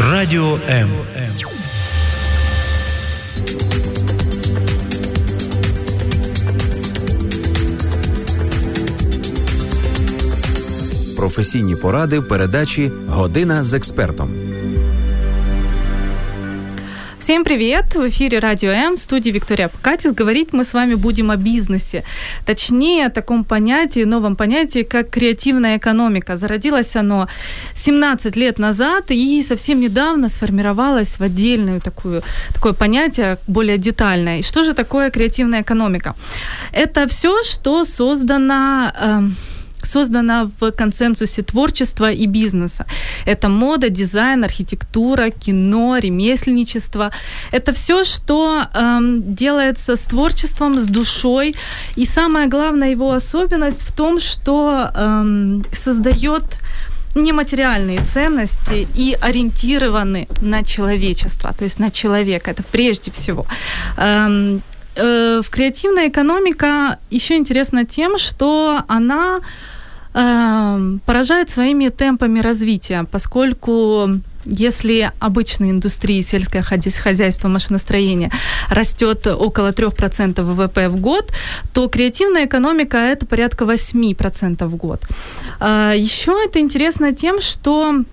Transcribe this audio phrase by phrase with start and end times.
[0.00, 0.90] Радіо М.
[11.16, 14.30] Професійні поради в передачі Година з експертом.
[17.18, 17.94] Всем привет!
[17.94, 20.14] В эфире Радио М, в студии Виктория Покатис.
[20.14, 22.02] Говорить мы с вами будем о бизнесе.
[22.48, 26.36] Точнее, о таком понятии, новом понятии, как креативная экономика.
[26.36, 27.28] Зародилось оно
[27.74, 32.22] 17 лет назад и совсем недавно сформировалось в отдельную такую,
[32.54, 34.38] такое понятие, более детальное.
[34.38, 36.14] И что же такое креативная экономика?
[36.72, 38.92] Это все, что создано...
[38.98, 39.20] Э,
[39.82, 42.86] создана в консенсусе творчества и бизнеса.
[43.26, 47.10] Это мода, дизайн, архитектура, кино, ремесленничество.
[47.52, 51.54] Это все, что эм, делается с творчеством, с душой.
[51.96, 56.44] И самая главная его особенность в том, что эм, создает
[57.14, 62.50] нематериальные ценности и ориентированы на человечество, то есть на человека.
[62.50, 63.46] Это прежде всего.
[63.96, 64.62] Эм,
[64.98, 69.40] э, в креативная экономика еще интересна тем, что она
[70.14, 74.10] э, поражает своими темпами развития, поскольку
[74.44, 78.30] если обычной индустрии сельское хозяйство, машиностроение
[78.70, 81.32] растет около 3% ВВП в год,
[81.72, 85.02] то креативная экономика это порядка 8% в год.
[85.60, 88.04] Э, еще это интересно тем, что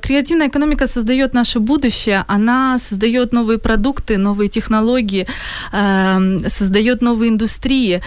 [0.00, 5.26] Креативная экономика создает наше будущее, она создает новые продукты, новые технологии,
[5.72, 8.00] э, создает новые индустрии.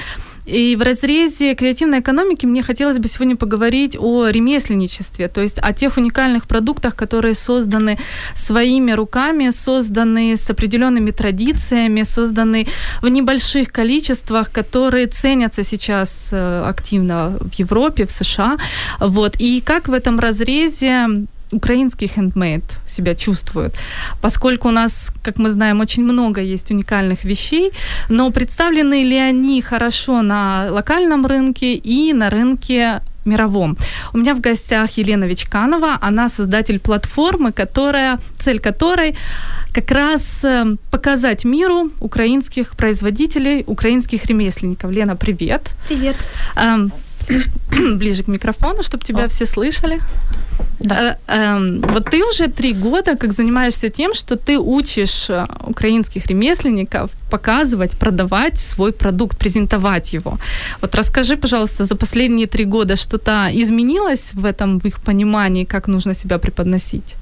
[0.45, 5.72] И в разрезе креативной экономики мне хотелось бы сегодня поговорить о ремесленничестве, то есть о
[5.73, 7.97] тех уникальных продуктах, которые созданы
[8.36, 12.67] своими руками, созданы с определенными традициями, созданы
[13.02, 18.58] в небольших количествах, которые ценятся сейчас э, активно в Европе, в США.
[19.00, 19.36] Вот.
[19.39, 21.08] И как в этом разрезе
[21.52, 23.73] украинский хендмейд себя чувствует,
[24.21, 27.71] поскольку у нас, как мы знаем, очень много есть уникальных вещей,
[28.09, 33.78] но представлены ли они хорошо на локальном рынке и на рынке мировом.
[34.13, 39.16] У меня в гостях Елена Вичканова, она создатель платформы, которая, цель которой
[39.73, 44.91] как раз э, показать миру украинских производителей, украинских ремесленников.
[44.91, 45.72] Лена, привет.
[45.88, 46.16] Привет.
[47.97, 49.28] Ближе к микрофону, чтобы тебя О.
[49.28, 50.00] все слышали.
[50.80, 50.96] Да.
[50.96, 56.25] Э, э, вот ты уже три года как занимаешься тем, что ты учишь э, украинских
[56.25, 60.38] ремесленников показывать, продавать свой продукт, презентовать его.
[60.81, 65.88] Вот расскажи, пожалуйста, за последние три года что-то изменилось в этом, в их понимании, как
[65.88, 67.16] нужно себя преподносить?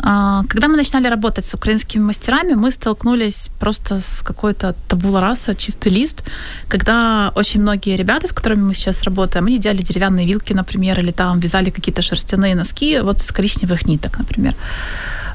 [0.00, 5.54] А, когда мы начинали работать с украинскими мастерами, мы столкнулись просто с какой-то табула раса,
[5.54, 6.24] чистый лист,
[6.68, 11.10] когда очень многие ребята, с которыми мы сейчас работаем, они делали деревянные вилки, например, или
[11.10, 14.54] там вязали какие-то шерстяные носки, вот из коричневых ниток, например.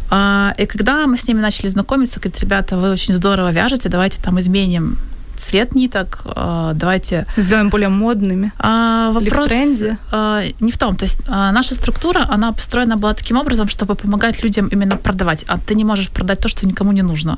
[0.10, 4.22] А, и когда мы с ними начали знакомиться, говорят, ребята, вы очень здорово вяжете, давайте
[4.22, 4.98] там изменим
[5.44, 7.26] цвет ниток, а, давайте...
[7.38, 8.52] Сделаем более модными.
[8.60, 9.98] А, вопрос в?
[10.12, 10.96] А, не в том.
[10.96, 15.46] То есть а, наша структура, она построена была таким образом, чтобы помогать людям именно продавать.
[15.48, 17.38] А ты не можешь продать то, что никому не нужно.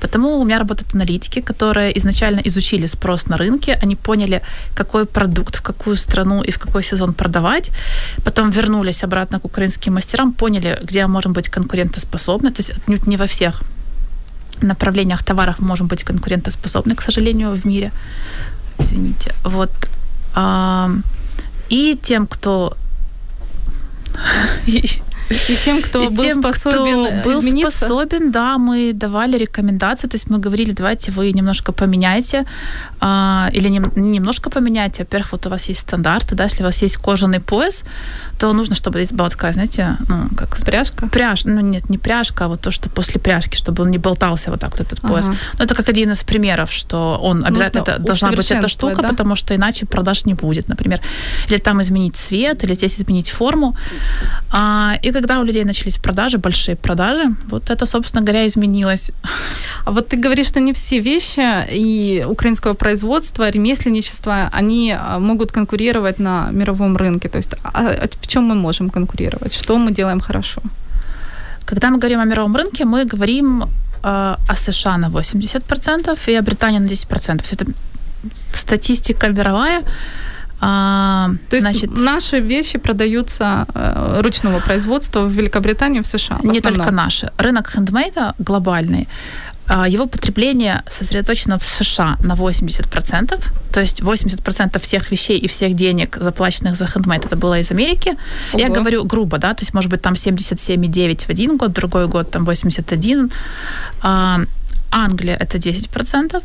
[0.00, 4.42] Потому у меня работают аналитики, которые изначально изучили спрос на рынке, они поняли,
[4.74, 7.70] какой продукт, в какую страну и в какой сезон продавать.
[8.24, 12.50] Потом вернулись обратно к украинским мастерам, поняли, где мы можем быть конкурентоспособны.
[12.50, 13.62] То есть отнюдь не во всех
[14.62, 17.92] направлениях товаров можем быть конкурентоспособны, к сожалению, в мире.
[18.78, 19.32] Извините.
[19.44, 19.70] Вот.
[21.70, 22.76] И тем, кто
[25.30, 27.86] и тем, кто и был тем, способен кто был измениться?
[27.86, 32.44] способен, да, мы давали рекомендации, то есть мы говорили, давайте вы немножко поменяйте,
[33.00, 35.02] а, или не, немножко поменяйте.
[35.02, 37.84] Во-первых, вот у вас есть стандарты, да, если у вас есть кожаный пояс,
[38.38, 40.56] то нужно, чтобы здесь была такая, знаете, ну, как...
[40.64, 41.06] Пряжка?
[41.08, 44.50] Пряжка, ну нет, не пряжка, а вот то, что после пряжки, чтобы он не болтался
[44.50, 45.28] вот так вот этот пояс.
[45.28, 45.36] Ага.
[45.58, 49.08] Ну, это как один из примеров, что он обязательно это, должна быть эта штука, да?
[49.08, 51.00] потому что иначе продаж не будет, например.
[51.48, 53.76] Или там изменить цвет, или здесь изменить форму.
[54.50, 59.12] А, и когда у людей начались продажи, большие продажи, вот это, собственно говоря, изменилось.
[59.84, 61.40] А вот ты говоришь, что не все вещи
[61.72, 67.28] и украинского производства, ремесленничества, они а, могут конкурировать на мировом рынке.
[67.28, 69.54] То есть а, а в чем мы можем конкурировать?
[69.54, 70.62] Что мы делаем хорошо?
[71.64, 76.42] Когда мы говорим о мировом рынке, мы говорим э, о США на 80% и о
[76.42, 77.42] Британии на 10%.
[77.42, 77.66] Все это
[78.54, 79.82] статистика мировая.
[80.60, 86.38] А, То есть значит, наши вещи продаются э, ручного производства в Великобритании, в США?
[86.42, 87.30] Не только наши.
[87.38, 89.06] Рынок хендмейда глобальный
[89.68, 95.74] а, его потребление сосредоточено в США на 80%, то есть 80% всех вещей и всех
[95.74, 98.16] денег, заплаченных за хендмейд, это было из Америки.
[98.52, 98.62] Ого.
[98.62, 102.30] Я говорю грубо, да, то есть, может быть, там 77,9 в один год, другой год
[102.30, 103.30] там 81.
[104.02, 104.40] А,
[104.90, 106.42] Англия это 10%.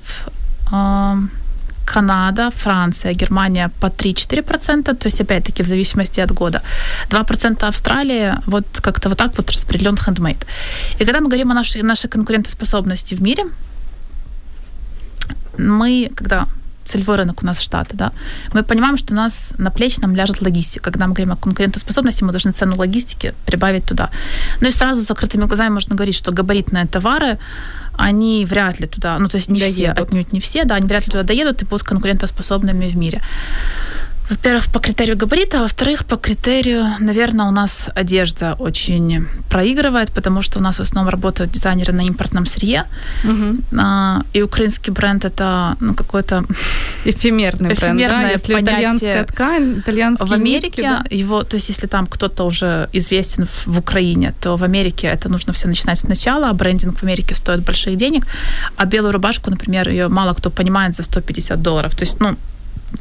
[1.86, 6.62] Канада, Франция, Германия по 3-4%, то есть, опять-таки, в зависимости от года.
[7.10, 10.46] 2% Австралия, вот как-то вот так вот распределен хендмейд.
[11.00, 13.44] И когда мы говорим о нашей, нашей конкурентоспособности в мире,
[15.58, 16.48] мы, когда
[16.86, 18.12] целевой рынок у нас Штаты, да,
[18.54, 20.92] мы понимаем, что у нас на плечи нам ляжет логистика.
[20.92, 24.10] Когда мы говорим о конкурентоспособности, мы должны цену логистики прибавить туда.
[24.62, 27.38] Ну и сразу с закрытыми глазами можно говорить, что габаритные товары,
[27.98, 29.76] они вряд ли туда, ну то есть не доедут.
[29.76, 33.22] все, отнюдь не все, да, они вряд ли туда доедут и будут конкурентоспособными в мире.
[34.30, 40.42] Во-первых, по критерию габарита, а во-вторых, по критерию, наверное, у нас одежда очень проигрывает, потому
[40.42, 42.86] что у нас в основном работают дизайнеры на импортном сырье,
[43.24, 43.58] угу.
[43.78, 46.46] а, и украинский бренд это ну, какой-то
[47.06, 48.30] эфемерный бренд, да?
[48.30, 51.04] Если итальянская ткань, итальянские В Америке нитки, да?
[51.10, 55.30] его, то есть если там кто-то уже известен в, в Украине, то в Америке это
[55.30, 58.26] нужно все начинать сначала, а брендинг в Америке стоит больших денег,
[58.78, 61.96] а белую рубашку, например, ее мало кто понимает за 150 долларов.
[61.96, 62.38] То есть, ну,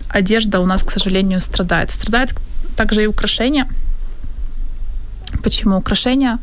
[0.08, 1.90] одежда у нас, к сожалению, страдает.
[1.90, 2.34] Страдает
[2.76, 3.66] также и украшения.
[5.42, 6.38] Почему украшения?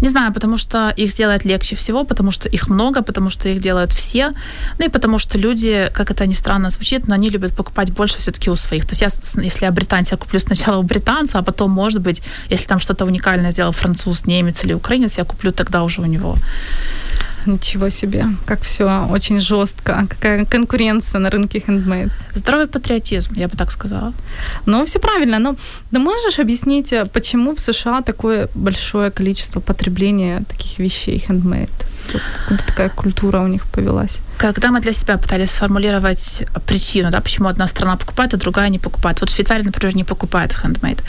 [0.00, 3.60] Не знаю, потому что их сделать легче всего, потому что их много, потому что их
[3.60, 4.32] делают все,
[4.78, 8.18] ну и потому что люди, как это ни странно звучит, но они любят покупать больше
[8.18, 8.86] все-таки у своих.
[8.86, 12.22] То есть я, если я британец, я куплю сначала у британца, а потом, может быть,
[12.50, 16.36] если там что-то уникальное сделал француз, немец или украинец, я куплю тогда уже у него.
[17.46, 20.06] Ничего себе, как все очень жестко.
[20.08, 22.10] Какая конкуренция на рынке хендмейд.
[22.34, 24.12] Здоровый патриотизм, я бы так сказала.
[24.66, 25.38] Ну, все правильно.
[25.38, 25.56] Но
[25.90, 31.70] ты можешь объяснить, э, почему в США такое большое количество потребления таких вещей хендмейд?
[32.14, 34.18] Откуда такая культура у них повелась?
[34.38, 38.78] Когда мы для себя пытались сформулировать причину, да, почему одна страна покупает, а другая не
[38.78, 39.20] покупает.
[39.20, 41.02] Вот Швейцария, например, не покупает хендмейд.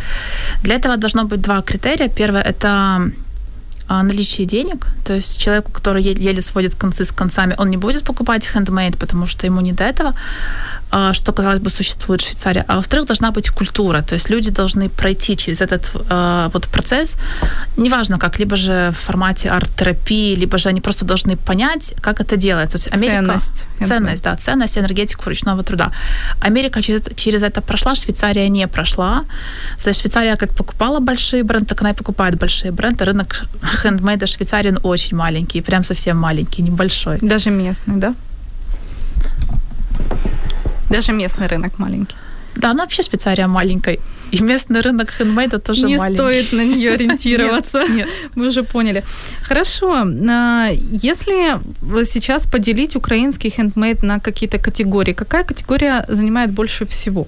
[0.64, 2.10] Для этого должно быть два критерия.
[2.10, 3.12] Первое– это
[3.90, 4.86] а, наличие денег.
[5.04, 9.26] То есть человеку, который еле сводит концы с концами, он не будет покупать хендмейд, потому
[9.26, 10.14] что ему не до этого.
[10.92, 12.64] А, что, казалось бы, существует в Швейцарии.
[12.68, 14.02] А во-вторых, должна быть культура.
[14.02, 17.16] То есть люди должны пройти через этот э, вот процесс,
[17.78, 22.38] неважно как, либо же в формате арт-терапии, либо же они просто должны понять, как это
[22.38, 22.80] делается.
[22.80, 23.66] То есть Америка, ценность.
[23.88, 25.92] Ценность, да, ценность, энергетику ручного труда.
[26.42, 29.26] Америка через, через это прошла, Швейцария не прошла.
[29.84, 33.06] То есть Швейцария как покупала большие бренды, так она и покупает большие бренды.
[33.06, 33.44] Рынок
[33.84, 37.20] хендмейда Швейцарии очень маленький, прям совсем маленький, небольшой.
[37.22, 38.16] Даже местный, да?
[40.90, 42.16] Даже местный рынок маленький.
[42.56, 43.98] Да, ну вообще Швейцария маленькая.
[44.32, 46.24] И местный рынок хендмейда тоже не маленький.
[46.24, 47.80] Не стоит на нее ориентироваться.
[47.80, 48.10] нет, нет.
[48.36, 49.04] Мы уже поняли.
[49.48, 50.06] Хорошо.
[50.30, 51.60] А, если
[52.06, 57.28] сейчас поделить украинский хендмейд на какие-то категории, какая категория занимает больше всего?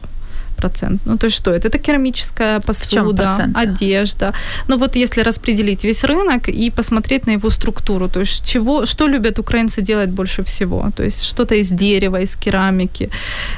[0.61, 1.01] Процент.
[1.05, 1.67] Ну, то есть что это?
[1.67, 4.33] Это керамическая посуда, одежда.
[4.67, 9.07] Ну, вот если распределить весь рынок и посмотреть на его структуру, то есть чего, что
[9.07, 10.89] любят украинцы делать больше всего?
[10.95, 13.09] То есть что-то из дерева, из керамики,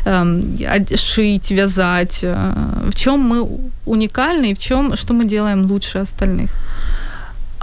[0.06, 0.58] эм,
[0.96, 2.24] шить, вязать.
[2.24, 2.54] Э,
[2.92, 3.48] в чем мы
[3.86, 6.50] уникальны и в чем, что мы делаем лучше остальных?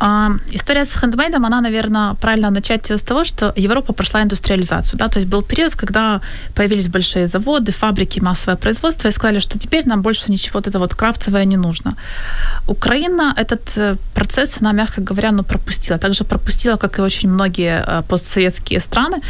[0.03, 4.99] А, история с хендмейдом, она, наверное, правильно начать с того, что Европа прошла индустриализацию.
[4.99, 5.09] Да?
[5.09, 6.21] То есть был период, когда
[6.55, 10.79] появились большие заводы, фабрики, массовое производство, и сказали, что теперь нам больше ничего вот это
[10.79, 11.97] вот крафтовое не нужно.
[12.67, 15.99] Украина этот э, процесс, она, мягко говоря, ну, пропустила.
[15.99, 19.21] Также пропустила, как и очень многие э, постсоветские страны.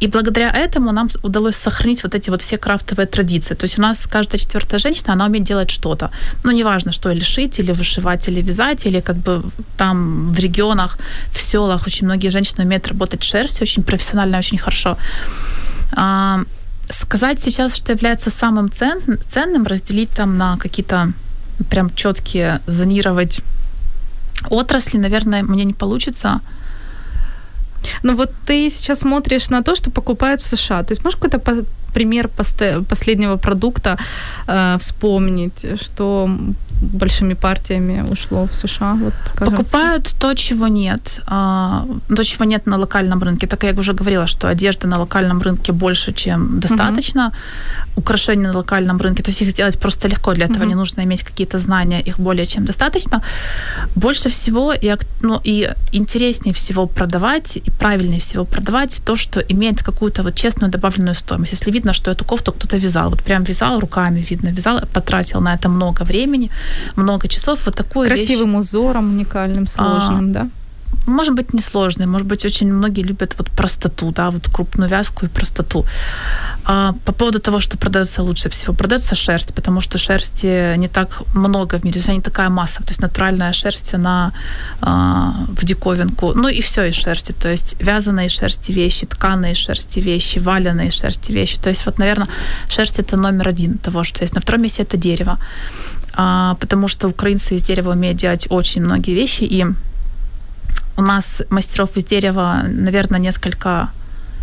[0.00, 3.56] И благодаря этому нам удалось сохранить вот эти вот все крафтовые традиции.
[3.56, 6.10] То есть у нас каждая четвертая женщина, она умеет делать что-то.
[6.44, 9.42] Ну, неважно, что, или шить, или вышивать, или вязать, или как бы
[9.76, 10.98] там в регионах,
[11.32, 14.96] в селах очень многие женщины умеют работать шерстью очень профессионально, очень хорошо.
[15.92, 16.40] А,
[16.90, 21.12] сказать сейчас, что является самым цен, ценным, разделить там на какие-то
[21.70, 23.40] прям четкие, зонировать
[24.50, 26.40] отрасли, наверное, мне не получится.
[28.02, 30.82] Но вот ты сейчас смотришь на то, что покупают в США.
[30.82, 32.28] То есть можешь какой-то пример
[32.88, 33.98] последнего продукта
[34.46, 36.28] э, вспомнить, что
[36.82, 38.94] большими партиями ушло в США?
[38.94, 41.20] Вот, Покупают то, чего нет.
[41.26, 43.46] А, то, чего нет на локальном рынке.
[43.46, 47.26] Так я уже говорила, что одежды на локальном рынке больше, чем достаточно.
[47.26, 47.34] Угу.
[47.96, 49.22] Украшения на локальном рынке.
[49.22, 50.34] То есть их сделать просто легко.
[50.34, 50.68] Для этого угу.
[50.68, 52.00] не нужно иметь какие-то знания.
[52.00, 53.22] Их более чем достаточно.
[53.94, 59.82] Больше всего и, ну, и интереснее всего продавать, и правильнее всего продавать то, что имеет
[59.82, 61.52] какую-то вот честную добавленную стоимость.
[61.52, 65.54] Если видно, что эту кофту кто-то вязал, вот прям вязал руками, видно, вязал, потратил на
[65.54, 66.50] это много времени,
[66.96, 67.66] много часов.
[67.66, 70.48] Вот такую Красивым вещь, узором, уникальным, сложным, а, да?
[71.06, 75.28] Может быть, несложный, может быть, очень многие любят вот простоту, да, вот крупную вязку и
[75.28, 75.84] простоту.
[76.64, 81.22] А по поводу того, что продается лучше всего, продается шерсть, потому что шерсти не так
[81.34, 84.32] много в мире, то есть не такая масса, то есть натуральная шерсть, она
[84.80, 90.00] а, в диковинку, ну и все из шерсти, то есть вязаные шерсти вещи, тканые шерсти
[90.00, 92.28] вещи, валеные шерсти вещи, то есть вот, наверное,
[92.68, 94.34] шерсть это номер один того, что есть.
[94.34, 95.38] На втором месте это дерево,
[96.14, 99.66] а, потому что украинцы из дерева умеют делать очень многие вещи, и
[100.96, 103.88] у нас мастеров из дерева, наверное, несколько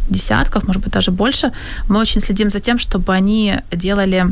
[0.09, 1.51] десятков, может быть, даже больше.
[1.87, 4.25] Мы очень следим за тем, чтобы они делали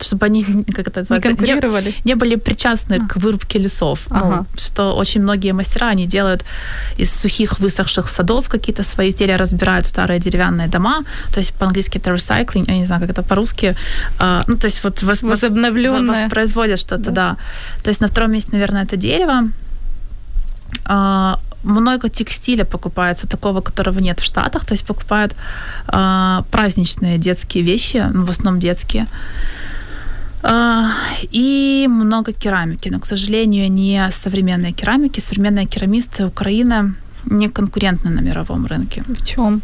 [0.00, 0.44] чтобы они,
[0.76, 1.94] как это называется, не, конкурировали.
[2.04, 3.08] не, не были причастны а.
[3.08, 4.06] к вырубке лесов.
[4.10, 4.36] Ну, ага.
[4.36, 6.44] Ну, что очень многие мастера, они делают
[6.98, 12.10] из сухих высохших садов какие-то свои изделия, разбирают старые деревянные дома, то есть по-английски это
[12.10, 13.76] recycling, я не знаю, как это по-русски,
[14.18, 16.22] а, ну, то есть вот вос, Возобновленное.
[16.22, 17.10] воспроизводят что-то, да.
[17.10, 17.36] да.
[17.82, 19.48] То есть на втором месте, наверное, это дерево,
[21.64, 25.34] много текстиля покупается, такого, которого нет в Штатах, то есть покупают
[25.86, 29.06] а, праздничные детские вещи, ну, в основном детские.
[30.42, 30.90] А,
[31.32, 35.20] и много керамики, но, к сожалению, не современные керамики.
[35.20, 39.02] Современные керамисты Украины не конкурентны на мировом рынке.
[39.06, 39.62] В чем?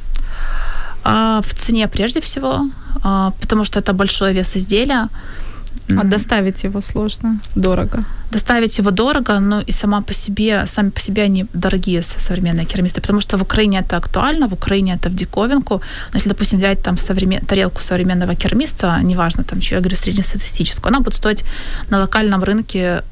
[1.04, 2.70] А, в цене прежде всего,
[3.02, 5.08] а, потому что это большой вес изделия.
[5.98, 8.04] А доставить его сложно, дорого?
[8.30, 13.00] Доставить его дорого, но и сама по себе, сами по себе они дорогие современные керамисты,
[13.00, 15.80] потому что в Украине это актуально, в Украине это в диковинку.
[16.12, 17.40] Но если, допустим, взять там современ...
[17.40, 21.44] тарелку современного керамиста, неважно, там, я говорю, среднестатистическую, она будет стоить
[21.90, 23.02] на локальном рынке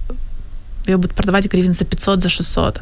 [0.88, 2.80] ее будут продавать гривен за 500, за 600.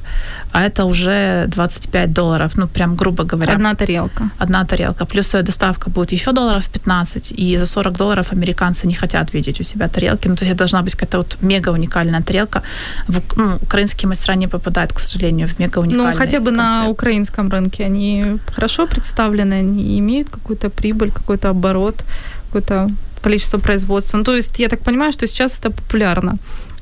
[0.53, 3.53] А это уже 25 долларов, ну, прям грубо говоря.
[3.53, 4.31] Одна тарелка.
[4.39, 5.05] Одна тарелка.
[5.05, 9.61] Плюс ее доставка будет еще долларов 15, и за 40 долларов американцы не хотят видеть
[9.61, 10.29] у себя тарелки.
[10.29, 12.63] Ну, то есть это должна быть какая-то вот мега уникальная тарелка.
[13.09, 16.57] В, ну, украинские мастера не попадают, к сожалению, в мега уникальный Ну, хотя бы концепт.
[16.57, 22.05] на украинском рынке они хорошо представлены, они имеют какую-то прибыль, какой-то оборот,
[22.47, 22.91] какое-то
[23.23, 24.19] количество производства.
[24.19, 26.37] Ну, то есть я так понимаю, что сейчас это популярно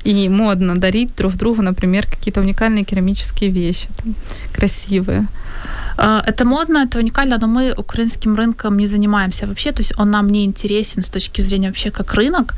[0.05, 4.15] и модно дарить друг другу, например, какие-то уникальные керамические вещи, там,
[4.53, 5.27] красивые.
[5.97, 10.11] А, это модно, это уникально, но мы украинским рынком не занимаемся вообще, то есть он
[10.11, 12.53] нам не интересен с точки зрения вообще как рынок.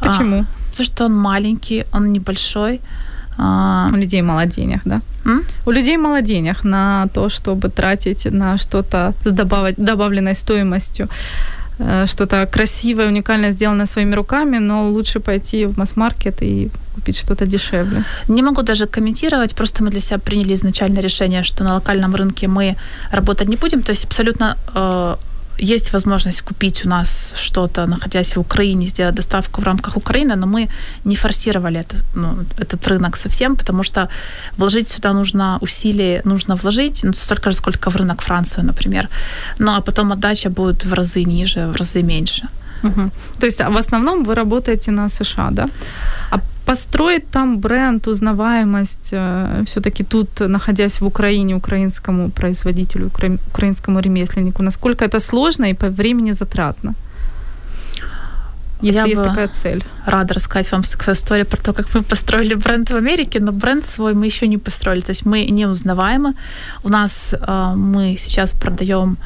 [0.00, 0.36] Почему?
[0.40, 2.80] А, потому что он маленький, он небольшой.
[3.38, 3.90] А...
[3.92, 5.00] У людей мало денег, да?
[5.26, 5.42] М?
[5.66, 9.74] У людей мало денег на то, чтобы тратить на что-то с добав...
[9.76, 11.08] добавленной стоимостью.
[11.84, 17.46] Э, что-то красивое, уникальное, сделанное своими руками, но лучше пойти в масс-маркет и купить что-то
[17.46, 18.04] дешевле.
[18.28, 22.48] Не могу даже комментировать, просто мы для себя приняли изначально решение, что на локальном рынке
[22.48, 22.76] мы
[23.12, 25.16] работать не будем, то есть абсолютно э,
[25.62, 30.46] есть возможность купить у нас что-то, находясь в Украине, сделать доставку в рамках Украины, но
[30.46, 30.68] мы
[31.04, 34.08] не форсировали это, ну, этот рынок совсем, потому что
[34.58, 39.08] вложить сюда нужно усилий, нужно вложить ну, столько же, сколько в рынок Франции, например.
[39.58, 42.48] Ну, а потом отдача будет в разы ниже, в разы меньше.
[42.82, 43.10] Угу.
[43.38, 45.66] То есть а в основном вы работаете на США, да?
[46.30, 53.38] А построить там бренд, узнаваемость, э, все-таки тут, находясь в Украине, украинскому производителю, укра...
[53.50, 56.94] украинскому ремесленнику, насколько это сложно и по времени затратно?
[58.82, 59.84] Если Я есть такая цель.
[60.06, 64.14] Рада рассказать вам историю про то, как мы построили бренд в Америке, но бренд свой
[64.14, 65.02] мы еще не построили.
[65.02, 66.34] То есть мы не узнаваемы.
[66.84, 69.16] У нас э, мы сейчас продаем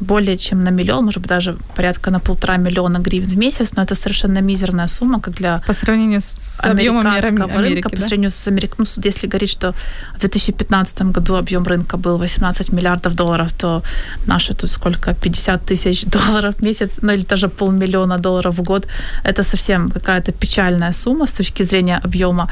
[0.00, 3.82] более чем на миллион, может быть, даже порядка на полтора миллиона гривен в месяц, но
[3.82, 7.96] это совершенно мизерная сумма, как для по сравнению с американского Америки, рынка, да?
[7.96, 8.76] по сравнению с Америкой.
[8.78, 9.74] Ну, если говорить, что
[10.16, 13.82] в 2015 году объем рынка был 18 миллиардов долларов, то
[14.26, 18.86] наши тут сколько, 50 тысяч долларов в месяц, ну или даже полмиллиона долларов в год,
[19.24, 22.48] это совсем какая-то печальная сумма с точки зрения объема.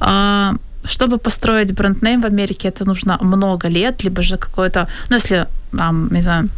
[0.00, 0.54] А,
[0.84, 5.46] чтобы построить бренд-нейм в Америке, это нужно много лет, либо же какое-то, ну, если,
[6.10, 6.48] не знаю,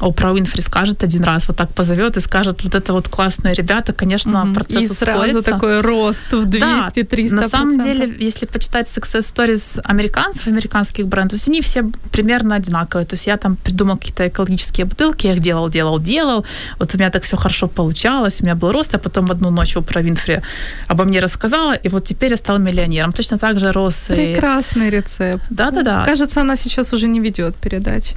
[0.00, 3.92] Опра Уинфри скажет один раз, вот так позовет и скажет, вот это вот классные ребята,
[3.92, 4.54] конечно, mm-hmm.
[4.54, 5.30] процесс и ускорится.
[5.30, 7.28] сразу такой рост в 200-300%.
[7.28, 11.84] Да, на самом деле, если почитать success stories американцев, американских брендов, то есть они все
[12.10, 13.06] примерно одинаковые.
[13.06, 16.44] То есть я там придумал какие-то экологические бутылки, я их делал, делал, делал.
[16.78, 19.76] Вот у меня так все хорошо получалось, у меня был рост, а потом одну ночь
[19.76, 20.40] Опра Винфри
[20.88, 23.12] обо мне рассказала, и вот теперь я стал миллионером.
[23.12, 24.06] Точно так же рос.
[24.08, 24.90] Прекрасный и...
[24.90, 25.44] рецепт.
[25.50, 26.04] Да-да-да.
[26.04, 28.16] Кажется, она сейчас уже не ведет передачи.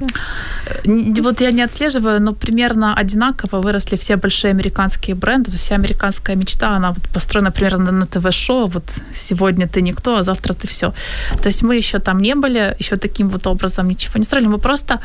[0.84, 5.50] Вот я не отслеживаю, но примерно одинаково выросли все большие американские бренды.
[5.50, 8.66] То есть вся американская мечта, она вот построена примерно на ТВ-шоу.
[8.66, 10.92] Вот сегодня ты никто, а завтра ты все.
[11.42, 14.48] То есть мы еще там не были, еще таким вот образом ничего не строили.
[14.48, 15.00] Мы просто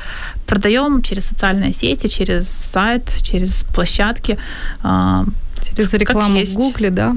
[0.46, 4.38] продаем через социальные сети, через сайт, через площадки.
[4.84, 5.26] А,
[5.68, 7.16] через рекламу в Гугле, да?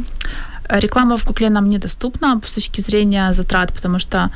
[0.69, 4.31] Реклама в Гугле нам недоступна с точки зрения затрат, потому что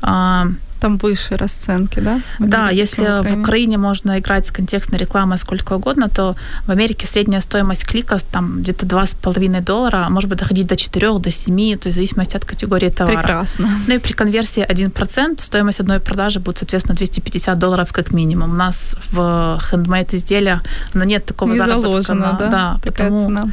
[0.00, 0.46] а,
[0.82, 2.20] там выше расценки, да?
[2.38, 3.36] Да, если в Украине.
[3.36, 6.34] в Украине можно играть с контекстной рекламой сколько угодно, то
[6.66, 11.30] в Америке средняя стоимость клика там где-то 2,5 доллара, может быть, доходить до 4, до
[11.30, 13.16] 7, то есть в зависимости от категории товара.
[13.16, 13.68] Прекрасно.
[13.88, 18.50] Ну и при конверсии 1% стоимость одной продажи будет, соответственно, 250 долларов как минимум.
[18.50, 20.62] У нас в хендмейд изделиях
[20.94, 22.02] но нет такого Не заработка.
[22.02, 22.48] заложено, да?
[22.48, 23.20] да потому...
[23.20, 23.48] цена.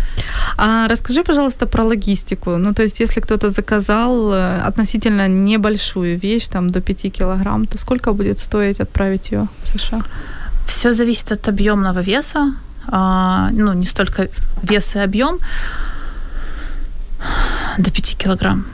[0.57, 2.57] А расскажи, пожалуйста, про логистику.
[2.57, 7.77] Ну, то есть, если кто-то заказал э, относительно небольшую вещь, там, до 5 килограмм, то
[7.77, 10.01] сколько будет стоить отправить ее в США?
[10.65, 12.53] Все зависит от объемного веса,
[12.87, 14.27] а, ну, не столько
[14.63, 15.39] вес и объем,
[17.77, 18.65] до 5 килограмм.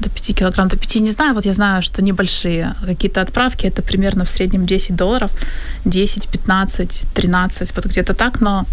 [0.00, 1.34] До 5 килограмм, до 5 не знаю.
[1.34, 5.30] Вот я знаю, что небольшие какие-то отправки, это примерно в среднем 10 долларов,
[5.84, 8.64] 10, 15, 13, вот где-то так, но...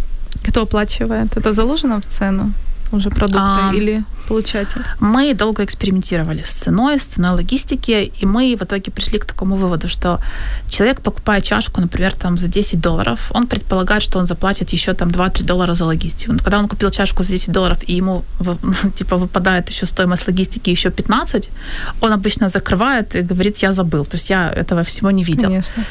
[0.50, 1.38] Кто оплачивает?
[1.38, 2.54] Это заложено в цену?
[2.94, 4.82] уже продукты а, или получатель?
[5.00, 9.56] Мы долго экспериментировали с ценой, с ценой логистики, и мы в итоге пришли к такому
[9.56, 10.20] выводу, что
[10.70, 15.10] человек, покупая чашку, например, там за 10 долларов, он предполагает, что он заплатит еще там
[15.10, 16.38] 2-3 доллара за логистику.
[16.38, 18.24] Когда он купил чашку за 10 долларов, и ему
[18.96, 21.50] типа выпадает еще стоимость логистики еще 15,
[22.02, 24.06] он обычно закрывает и говорит, я забыл.
[24.06, 25.50] То есть я этого всего не видел.
[25.50, 25.84] Конечно.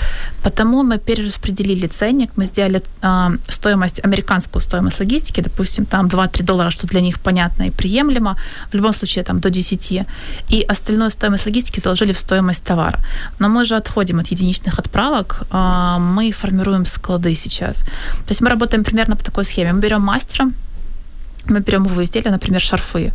[0.43, 6.71] Потому мы перераспределили ценник, мы сделали э, стоимость, американскую стоимость логистики, допустим, там 2-3 доллара,
[6.71, 8.22] что для них понятно и приемлемо,
[8.71, 10.07] в любом случае там до 10,
[10.51, 12.99] и остальную стоимость логистики заложили в стоимость товара.
[13.39, 17.83] Но мы же отходим от единичных отправок, а, мы формируем склады сейчас.
[18.27, 19.73] То есть мы работаем примерно по такой схеме.
[19.73, 20.47] Мы берем мастера,
[21.47, 23.13] мы берем его изделия, например, шарфы,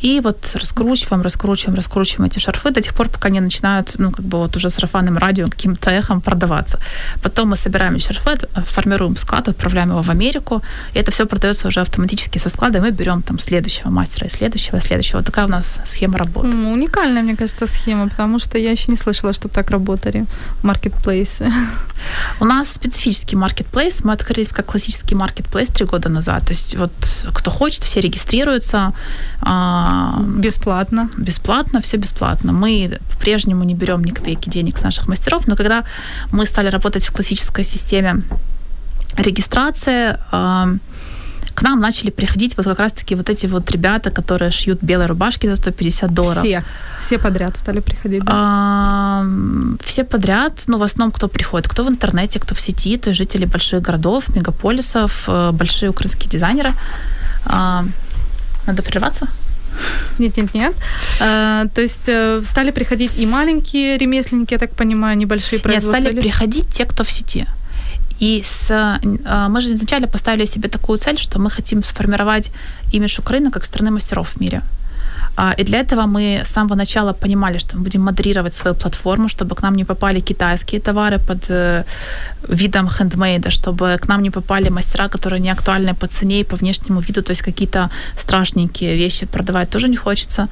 [0.00, 4.24] и вот раскручиваем, раскручиваем, раскручиваем эти шарфы до тех пор, пока они начинают, ну, как
[4.24, 6.78] бы вот уже сарафанным радио каким-то эхом продаваться.
[7.22, 10.62] Потом мы собираем эти шарфы, формируем склад, отправляем его в Америку,
[10.94, 14.30] и это все продается уже автоматически со склада, и мы берем там следующего мастера, и
[14.30, 15.22] следующего, и следующего.
[15.22, 16.48] Такая у нас схема работы.
[16.48, 20.24] Mm, уникальная, мне кажется, схема, потому что я еще не слышала, чтобы так работали
[20.62, 21.52] маркетплейсы.
[22.40, 24.04] У нас специфический маркетплейс.
[24.04, 26.44] Мы открылись как классический маркетплейс три года назад.
[26.46, 26.92] То есть вот
[27.34, 28.92] кто хочет, все регистрируются.
[30.38, 31.08] Бесплатно.
[31.16, 32.52] Бесплатно, все бесплатно.
[32.52, 35.84] Мы по-прежнему не берем ни копейки денег с наших мастеров, но когда
[36.32, 38.22] мы стали работать в классической системе
[39.16, 40.68] регистрации, а,
[41.54, 45.48] к нам начали приходить вот как раз-таки вот эти вот ребята, которые шьют белые рубашки
[45.48, 46.44] за 150 долларов.
[46.44, 46.62] Все,
[47.00, 48.32] все подряд стали приходить, да?
[48.34, 49.24] А,
[49.84, 53.18] все подряд, ну, в основном кто приходит, кто в интернете, кто в сети, то есть
[53.18, 56.72] жители больших городов, мегаполисов, э, большие украинские дизайнеры.
[57.44, 57.84] А,
[58.66, 59.26] надо прерваться?
[60.18, 60.74] Нет, нет, нет.
[61.20, 66.02] А, то есть э, стали приходить и маленькие ремесленники, я так понимаю, небольшие производители?
[66.02, 67.46] Нет, стали приходить те, кто в сети.
[68.20, 72.50] И с, а, мы же изначально поставили себе такую цель, что мы хотим сформировать
[72.92, 74.62] имидж Украины как страны мастеров в мире.
[75.40, 79.28] А, и для этого мы с самого начала понимали, что мы будем модерировать свою платформу,
[79.28, 81.84] чтобы к нам не попали китайские товары под э,
[82.48, 86.56] видом хендмейда, чтобы к нам не попали мастера, которые не актуальны по цене и по
[86.56, 90.48] внешнему виду, то есть какие-то страшненькие вещи продавать тоже не хочется.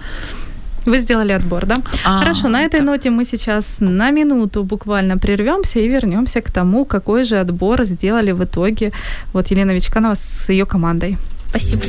[0.84, 1.76] Вы сделали отбор, да?
[2.04, 2.86] А, Хорошо, на этой да.
[2.86, 8.32] ноте мы сейчас на минуту буквально прервемся и вернемся к тому, какой же отбор сделали
[8.32, 8.92] в итоге
[9.32, 11.16] вот Елена Вичканова с ее командой.
[11.48, 11.82] Спасибо.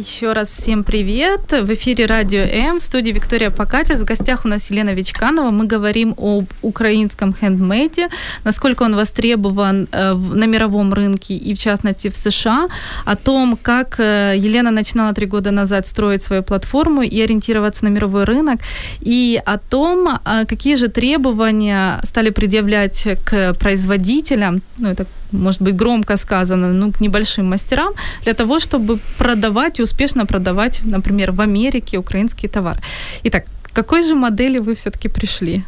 [0.00, 1.52] Еще раз всем привет.
[1.52, 4.00] В эфире Радио М, в студии Виктория Покатис.
[4.00, 5.50] В гостях у нас Елена Вичканова.
[5.50, 8.08] Мы говорим об украинском хендмейде,
[8.44, 12.66] насколько он востребован э, на мировом рынке и, в частности, в США,
[13.04, 17.90] о том, как э, Елена начинала три года назад строить свою платформу и ориентироваться на
[17.90, 18.60] мировой рынок,
[19.02, 25.76] и о том, э, какие же требования стали предъявлять к производителям, ну, это может быть,
[25.76, 27.92] громко сказано, ну, к небольшим мастерам,
[28.24, 32.80] для того, чтобы продавать и успешно продавать, например, в Америке украинские товары.
[33.24, 35.64] Итак, к какой же модели вы все-таки пришли?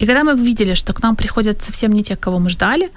[0.00, 2.90] И когда мы увидели, что к нам приходят совсем не те, кого мы ждали,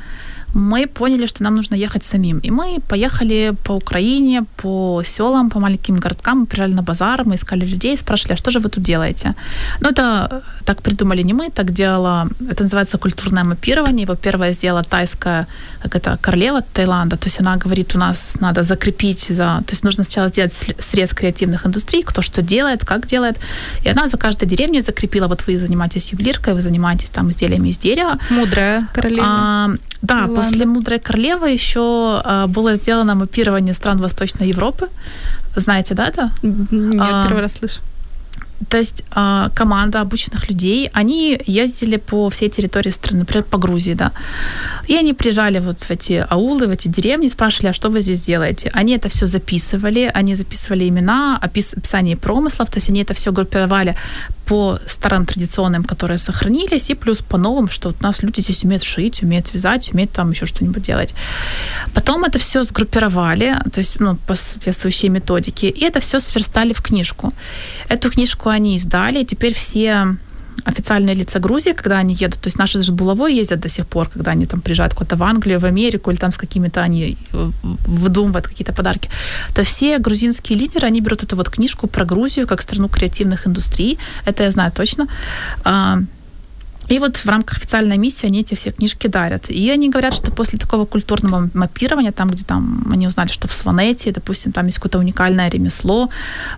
[0.53, 2.39] мы поняли, что нам нужно ехать самим.
[2.39, 7.35] И мы поехали по Украине, по селам, по маленьким городкам, мы приезжали на базар, мы
[7.35, 9.33] искали людей, спрашивали, а что же вы тут делаете?
[9.81, 14.03] Ну, это так придумали не мы, так делала, это называется культурное мапирование.
[14.03, 15.47] Его первое сделала тайская,
[15.81, 17.17] как это, королева Таиланда.
[17.17, 19.63] То есть она говорит, у нас надо закрепить за...
[19.65, 23.39] То есть нужно сначала сделать срез креативных индустрий, кто что делает, как делает.
[23.85, 27.77] И она за каждой деревней закрепила, вот вы занимаетесь ювелиркой, вы занимаетесь там изделиями из
[27.77, 28.17] дерева.
[28.29, 29.25] Мудрая королева.
[29.27, 29.69] А,
[30.01, 30.42] да, Ладно.
[30.43, 34.87] После «Мудрой королевы» еще а, было сделано мапирование стран Восточной Европы.
[35.55, 36.31] Знаете, да, это?
[36.43, 37.79] Нет, а, первый раз слышу.
[38.69, 43.95] То есть э, команда обученных людей, они ездили по всей территории страны, например, по Грузии,
[43.95, 44.11] да.
[44.87, 48.21] И они приезжали вот в эти аулы, в эти деревни, спрашивали, а что вы здесь
[48.21, 48.71] делаете?
[48.73, 53.31] Они это все записывали, они записывали имена, опис- описание промыслов, то есть они это все
[53.31, 53.95] группировали
[54.45, 58.63] по старым традиционным, которые сохранились, и плюс по новым, что вот у нас люди здесь
[58.63, 61.13] умеют шить, умеют вязать, умеют там еще что-нибудь делать.
[61.93, 66.81] Потом это все сгруппировали, то есть ну, по соответствующей методике, и это все сверстали в
[66.81, 67.33] книжку.
[67.89, 70.17] Эту книжку они издали, и теперь все
[70.65, 74.09] официальные лица Грузии, когда они едут, то есть наши же булавой ездят до сих пор,
[74.09, 77.51] когда они там приезжают куда-то в Англию, в Америку, или там с какими-то они э,
[77.87, 79.09] выдумывают какие-то подарки,
[79.53, 83.97] то все грузинские лидеры, они берут эту вот книжку про Грузию как страну креативных индустрий,
[84.25, 85.07] это я знаю точно,
[85.63, 85.99] а,
[86.93, 89.49] и вот в рамках официальной миссии они эти все книжки дарят.
[89.49, 93.53] И они говорят, что после такого культурного мапирования, там, где там они узнали, что в
[93.53, 96.09] Сванете, допустим, там есть какое-то уникальное ремесло,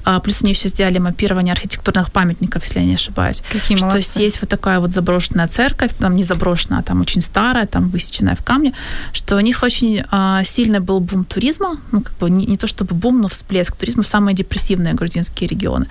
[0.03, 3.43] а, плюс они еще сделали мапирование архитектурных памятников, если я не ошибаюсь.
[3.49, 3.91] Какие что, молодцы.
[3.91, 7.65] То есть есть вот такая вот заброшенная церковь, там не заброшенная, а там очень старая,
[7.65, 8.73] там высеченная в камне,
[9.13, 12.67] что у них очень а, сильный был бум туризма, ну, как бы не, не то
[12.67, 15.87] чтобы бум, но всплеск туризма в самые депрессивные грузинские регионы.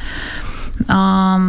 [0.86, 1.40] А,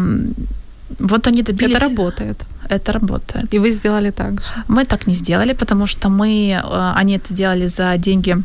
[0.99, 1.75] вот они добились...
[1.75, 2.45] Это работает.
[2.69, 3.54] Это работает.
[3.54, 4.47] И вы сделали так же.
[4.67, 8.36] Мы так не сделали, потому что мы, э, они это делали за деньги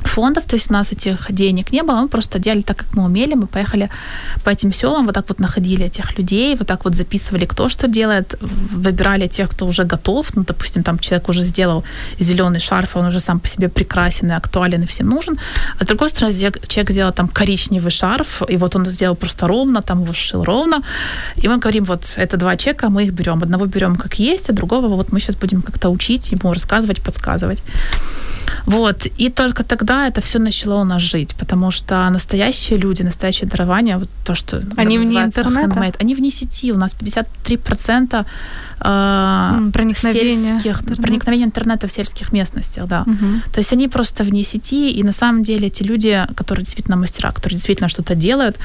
[0.00, 3.04] фондов, то есть у нас этих денег не было, мы просто делали так, как мы
[3.04, 3.88] умели, мы поехали
[4.44, 7.88] по этим селам, вот так вот находили этих людей, вот так вот записывали, кто что
[7.88, 11.84] делает, выбирали тех, кто уже готов, ну, допустим, там человек уже сделал
[12.20, 15.38] зеленый шарф, он уже сам по себе прекрасен и актуален и всем нужен,
[15.80, 19.82] а с другой стороны, человек сделал там коричневый шарф, и вот он сделал просто ровно,
[19.82, 20.82] там его сшил ровно,
[21.36, 24.52] и мы говорим, вот это два чека, мы их берем, одного берем как есть, а
[24.52, 27.62] другого вот мы сейчас будем как-то учить, ему рассказывать, подсказывать.
[28.66, 29.06] Вот.
[29.18, 33.98] И только тогда это все начало у нас жить, потому что настоящие люди, настоящее дарование,
[33.98, 35.68] вот то, что они вне интернета?
[35.68, 36.72] Handmade, они вне сети.
[36.72, 38.24] У нас 53%
[38.80, 41.02] э, проникновения, сельских, интернет.
[41.02, 43.02] проникновения интернета в сельских местностях, да.
[43.02, 43.52] Угу.
[43.52, 47.32] То есть они просто вне сети, и на самом деле эти люди, которые действительно мастера,
[47.32, 48.58] которые действительно что-то делают,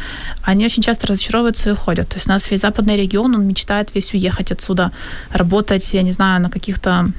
[0.44, 2.10] они очень часто разочаровываются и уходят.
[2.10, 4.92] То есть у нас весь западный регион, он мечтает весь уехать отсюда,
[5.32, 7.12] работать, я не знаю, на каких-то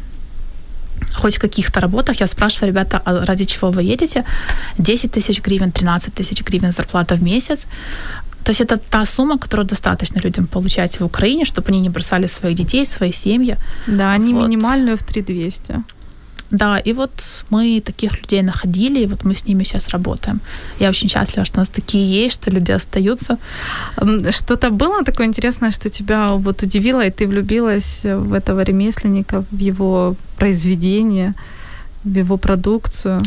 [1.15, 4.25] хоть в каких-то работах, я спрашиваю, ребята, а ради чего вы едете?
[4.79, 7.67] 10 тысяч гривен, 13 тысяч гривен зарплата в месяц.
[8.45, 12.27] То есть это та сумма, которую достаточно людям получать в Украине, чтобы они не бросали
[12.27, 13.57] своих детей, свои семьи.
[13.87, 14.49] Да, они Вот.
[14.49, 15.83] минимальную в 3200.
[16.51, 20.41] Да, и вот мы таких людей находили, и вот мы с ними сейчас работаем.
[20.81, 23.39] Я очень счастлива, что у нас такие есть, что люди остаются.
[24.31, 29.59] Что-то было такое интересное, что тебя вот удивило, и ты влюбилась в этого ремесленника, в
[29.59, 31.35] его произведение,
[32.05, 33.23] в его продукцию?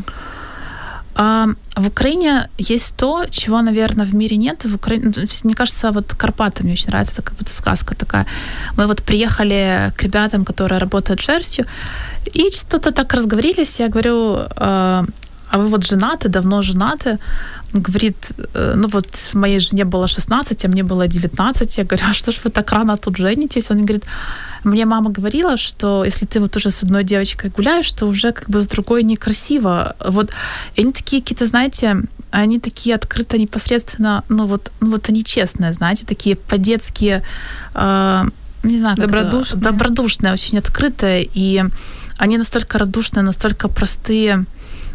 [1.15, 4.65] А, в Украине есть то, чего, наверное, в мире нет.
[4.65, 8.25] В Украине, ну, мне кажется, вот Карпаты мне очень нравится, это как будто сказка такая.
[8.77, 11.65] Мы вот приехали к ребятам, которые работают шерстью,
[12.35, 13.79] и что-то так разговорились.
[13.79, 15.05] Я говорю, а,
[15.49, 17.17] а вы вот женаты, давно женаты?
[17.73, 21.77] Говорит, «Э, ну вот моей жене было 16, а мне было 19.
[21.77, 23.71] Я говорю, а что ж вы так рано тут женитесь?
[23.71, 24.05] Он говорит,
[24.63, 28.49] мне мама говорила, что если ты вот уже с одной девочкой гуляешь, то уже как
[28.49, 29.95] бы с другой некрасиво.
[30.03, 30.31] Вот
[30.77, 31.97] они такие какие-то, знаете,
[32.31, 37.21] они такие открыто, непосредственно, ну вот, ну вот они честные, знаете, такие по-детски,
[37.75, 38.23] э,
[38.63, 39.61] не знаю, как это- Добродушные.
[39.61, 41.63] добродушные, очень открытые, и
[42.17, 44.45] они настолько радушные, настолько простые,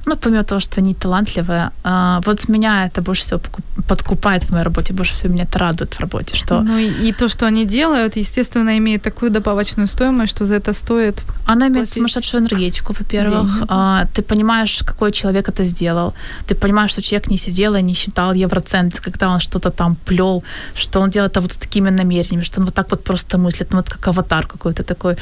[0.06, 3.40] ну, помимо того, что они талантливые, а, вот меня это больше всего
[3.88, 7.12] подкупает в моей работе, больше всего меня это радует в работе, что Ну и, и
[7.12, 11.22] то, что они делают, естественно, имеет такую добавочную стоимость, что за это стоит.
[11.46, 13.48] Она имеет сумасшедшую энергетику, во-первых.
[13.68, 16.12] А, ты понимаешь, какой человек это сделал.
[16.46, 20.42] Ты понимаешь, что человек не сидел и не считал евроцент, когда он что-то там плел,
[20.74, 23.72] что он делает это вот с такими намерениями, что он вот так вот просто мыслит,
[23.72, 25.16] ну вот как аватар какой-то такой.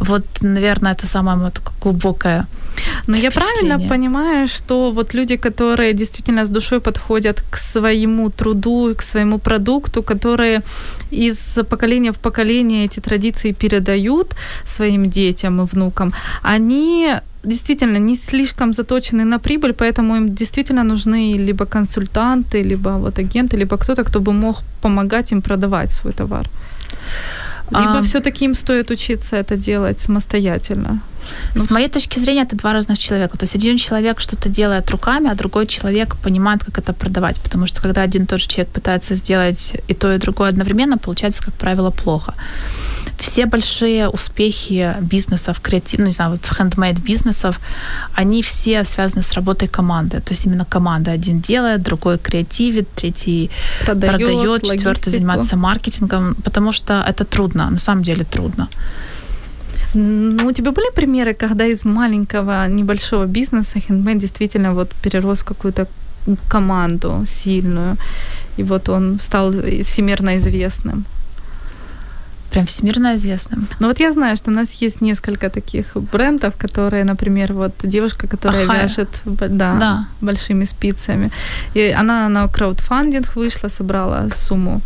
[0.00, 2.46] Вот, наверное, это самое глубокое.
[3.06, 8.94] Но я правильно понимаю, что вот люди, которые действительно с душой подходят к своему труду,
[8.96, 10.62] к своему продукту, которые
[11.12, 14.34] из поколения в поколение эти традиции передают
[14.64, 16.12] своим детям и внукам,
[16.42, 23.18] они действительно не слишком заточены на прибыль, поэтому им действительно нужны либо консультанты, либо вот
[23.18, 26.50] агенты, либо кто-то, кто бы мог помогать им продавать свой товар.
[27.70, 31.00] Либо А, все-таки им стоит учиться это делать самостоятельно.
[31.54, 33.36] Ну, С моей точки зрения, это два разных человека.
[33.38, 37.40] То есть один человек что-то делает руками, а другой человек понимает, как это продавать.
[37.40, 40.98] Потому что когда один и тот же человек пытается сделать и то, и другое одновременно,
[40.98, 42.34] получается, как правило, плохо.
[43.18, 47.60] все большие успехи бизнесов, креатив, ну, не знаю, вот хендмейд бизнесов,
[48.14, 50.20] они все связаны с работой команды.
[50.20, 53.50] То есть именно команда один делает, другой креативит, третий
[53.84, 58.68] продает, продает четвертый занимается маркетингом, потому что это трудно, на самом деле трудно.
[59.94, 65.44] Ну, у тебя были примеры, когда из маленького небольшого бизнеса хендмейд действительно вот перерос в
[65.44, 65.86] какую-то
[66.48, 67.96] команду сильную,
[68.58, 69.52] и вот он стал
[69.84, 71.04] всемирно известным?
[72.50, 73.66] Прям всемирно известным.
[73.80, 78.26] Ну вот я знаю, что у нас есть несколько таких брендов, которые, например, вот девушка,
[78.28, 78.82] которая Ахая.
[78.82, 80.06] вяжет да, да.
[80.20, 81.30] большими спицами.
[81.74, 84.80] И она на краудфандинг вышла, собрала сумму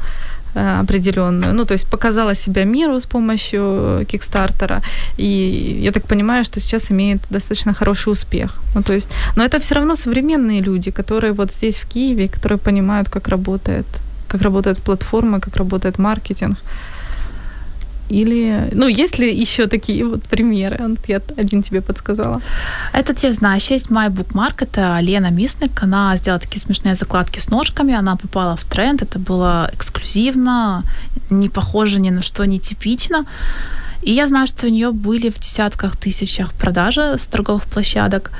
[0.54, 1.54] определенную.
[1.54, 4.82] Ну, то есть показала себя миру с помощью Кикстартера.
[5.18, 8.60] И я так понимаю, что сейчас имеет достаточно хороший успех.
[8.74, 12.58] Ну, то есть, но это все равно современные люди, которые вот здесь в Киеве, которые
[12.58, 13.86] понимают, как работает,
[14.28, 16.58] как работает платформа, как работает маркетинг.
[18.10, 20.96] Или, ну, есть ли еще такие вот примеры?
[21.06, 22.42] Я один тебе подсказала.
[22.92, 23.56] Этот я знаю.
[23.56, 25.82] Еще есть My Bookmark, это Лена Мисник.
[25.82, 30.82] Она сделала такие смешные закладки с ножками, она попала в тренд, это было эксклюзивно,
[31.30, 33.26] не похоже ни на что, не типично.
[34.02, 38.32] И я знаю, что у нее были в десятках тысячах продажи с торговых площадок.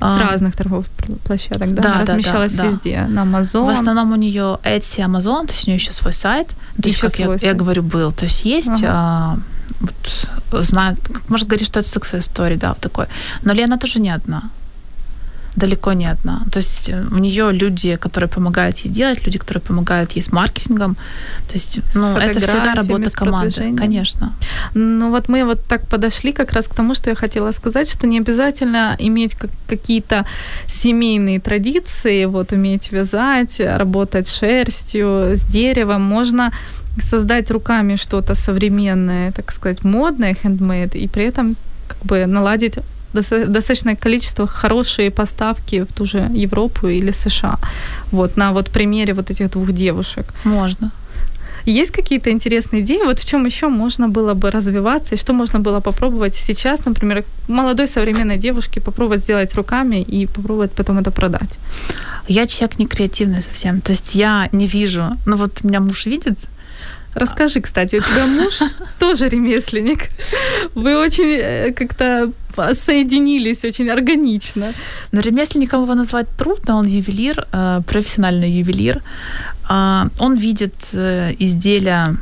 [0.00, 0.86] С а, разных торговых
[1.24, 1.82] площадок, да?
[1.82, 3.66] да Она размещалась да, везде, на Amazon.
[3.66, 6.48] В основном у нее Etsy, Amazon, то есть у нее еще свой сайт.
[6.48, 8.10] То есть, как я, я говорю, был.
[8.10, 8.88] То есть есть, ага.
[8.88, 9.38] а,
[9.80, 10.96] вот, знаю,
[11.28, 13.06] может говорить, что это success story, да, вот такой.
[13.42, 14.50] Но Лена тоже не одна
[15.56, 16.42] далеко не одна.
[16.50, 20.32] То есть э, у нее люди, которые помогают ей делать, люди, которые помогают ей с
[20.32, 20.94] маркетингом.
[21.48, 24.32] То есть ну, это всегда работа команды, конечно.
[24.74, 28.06] Ну вот мы вот так подошли как раз к тому, что я хотела сказать, что
[28.06, 30.24] не обязательно иметь как какие-то
[30.66, 36.02] семейные традиции, вот уметь вязать, работать шерстью, с деревом.
[36.02, 36.52] Можно
[37.02, 41.56] создать руками что-то современное, так сказать, модное, handmade, и при этом
[41.88, 42.78] как бы наладить
[43.12, 47.58] достаточное количество хорошие поставки в ту же Европу или США.
[48.12, 50.24] Вот на вот примере вот этих двух девушек.
[50.44, 50.90] Можно.
[51.66, 53.04] Есть какие-то интересные идеи?
[53.04, 57.24] Вот в чем еще можно было бы развиваться, и что можно было попробовать сейчас, например,
[57.48, 61.50] молодой современной девушке попробовать сделать руками и попробовать потом это продать?
[62.28, 63.80] Я человек не креативный совсем.
[63.80, 65.02] То есть я не вижу.
[65.26, 66.48] Ну вот меня муж видит,
[67.14, 68.60] Расскажи, кстати, у тебя муж
[68.98, 70.10] тоже ремесленник.
[70.74, 72.30] Вы очень э, как-то
[72.74, 74.72] соединились очень органично.
[75.12, 79.02] Но ремесленником его назвать трудно, он ювелир, э, профессиональный ювелир.
[79.68, 82.16] А, он видит э, изделия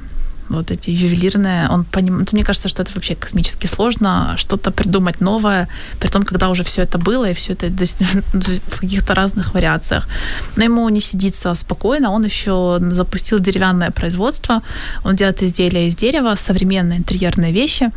[0.48, 5.68] вот эти ювелирные, он понимает, мне кажется, что это вообще космически сложно, что-то придумать новое,
[6.00, 7.66] при том, когда уже все это было, и все это
[8.68, 10.08] в каких-то разных вариациях.
[10.56, 14.62] Но ему не сидится спокойно, он еще запустил деревянное производство,
[15.04, 17.90] он делает изделия из дерева, современные интерьерные вещи,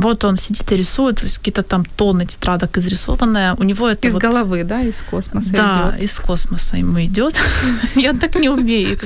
[0.00, 3.54] вот он сидит и рисует, какие-то там тонны тетрадок изрисованные.
[3.58, 4.22] У него это Из вот...
[4.22, 6.02] головы, да, из космоса Да, идет.
[6.04, 7.34] из космоса ему идет.
[7.94, 8.98] Я так не умею.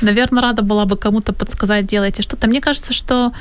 [0.00, 2.48] Наверное, рада была бы кому-то подсказать, делайте что-то.
[2.48, 3.32] Мне кажется, что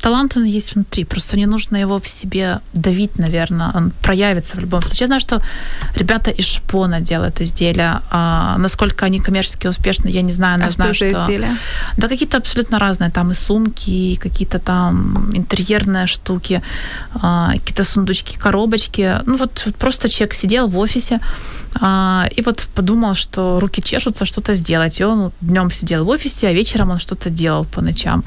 [0.00, 4.60] талант он есть внутри, просто не нужно его в себе давить, наверное, он проявится в
[4.60, 5.00] любом случае.
[5.00, 5.42] Я знаю, что
[5.96, 10.70] ребята из шпона делают изделия, а насколько они коммерчески успешны, я не знаю, но а
[10.70, 11.08] знаю, что...
[11.08, 11.56] изделия?
[11.96, 16.62] Да какие-то абсолютно разные, там и сумки, и какие-то там интерьерные штуки,
[17.22, 19.20] а, какие-то сундучки, коробочки.
[19.26, 21.20] Ну вот просто человек сидел в офисе,
[21.80, 25.00] а, и вот подумал, что руки чешутся что-то сделать.
[25.00, 28.24] И он днем сидел в офисе, а вечером он что-то делал по ночам.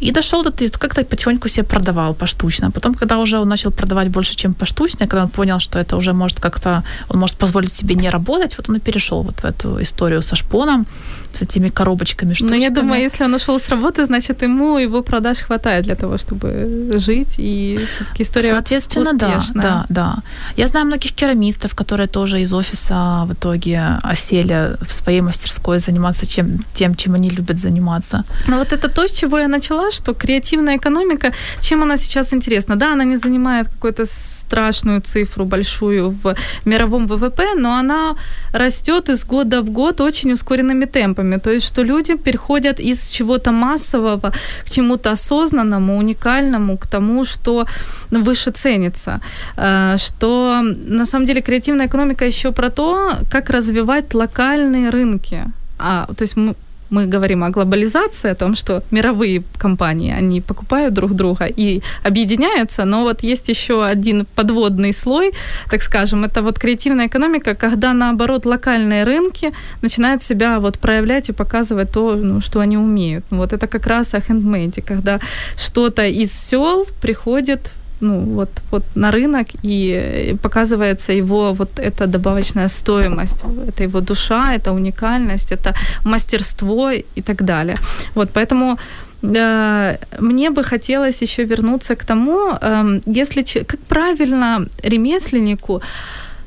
[0.00, 0.68] И дошел до того,
[1.04, 2.70] как-то потихоньку себе продавал поштучно.
[2.70, 6.12] Потом, когда уже он начал продавать больше, чем поштучно, когда он понял, что это уже
[6.12, 9.80] может как-то, он может позволить себе не работать, вот он и перешел вот в эту
[9.80, 10.86] историю со шпоном,
[11.34, 12.58] с этими коробочками, штучками.
[12.58, 16.18] Ну, я думаю, если он ушел с работы, значит, ему его продаж хватает для того,
[16.18, 19.62] чтобы жить, и все-таки история Соответственно, успешная.
[19.62, 20.16] да, да, да.
[20.56, 26.26] Я знаю многих керамистов, которые тоже из офиса в итоге осели в своей мастерской заниматься
[26.26, 28.24] чем, тем, чем они любят заниматься.
[28.46, 32.76] Но вот это то, с чего я начала, что креативная экономика, чем она сейчас интересна?
[32.76, 38.14] Да, она не занимает какую-то страшную цифру большую в мировом ВВП, но она
[38.52, 41.40] растет из года в год очень ускоренными темпами темпами.
[41.40, 44.32] То есть, что люди переходят из чего-то массового
[44.64, 47.66] к чему-то осознанному, уникальному, к тому, что
[48.10, 49.20] выше ценится.
[49.56, 55.44] Э, что на самом деле креативная экономика еще про то, как развивать локальные рынки.
[55.78, 56.54] А, то есть мы
[56.90, 62.84] мы говорим о глобализации, о том, что мировые компании, они покупают друг друга и объединяются,
[62.84, 65.32] но вот есть еще один подводный слой,
[65.70, 71.32] так скажем, это вот креативная экономика, когда наоборот локальные рынки начинают себя вот проявлять и
[71.32, 73.24] показывать то, ну, что они умеют.
[73.30, 75.20] Вот это как раз о хендмейде, когда
[75.56, 82.68] что-то из сел приходит ну, вот, вот на рынок, и показывается его вот эта добавочная
[82.68, 87.76] стоимость, это его душа, это уникальность, это мастерство и так далее.
[88.14, 88.78] Вот, поэтому
[89.22, 95.82] э, мне бы хотелось еще вернуться к тому, э, если как правильно ремесленнику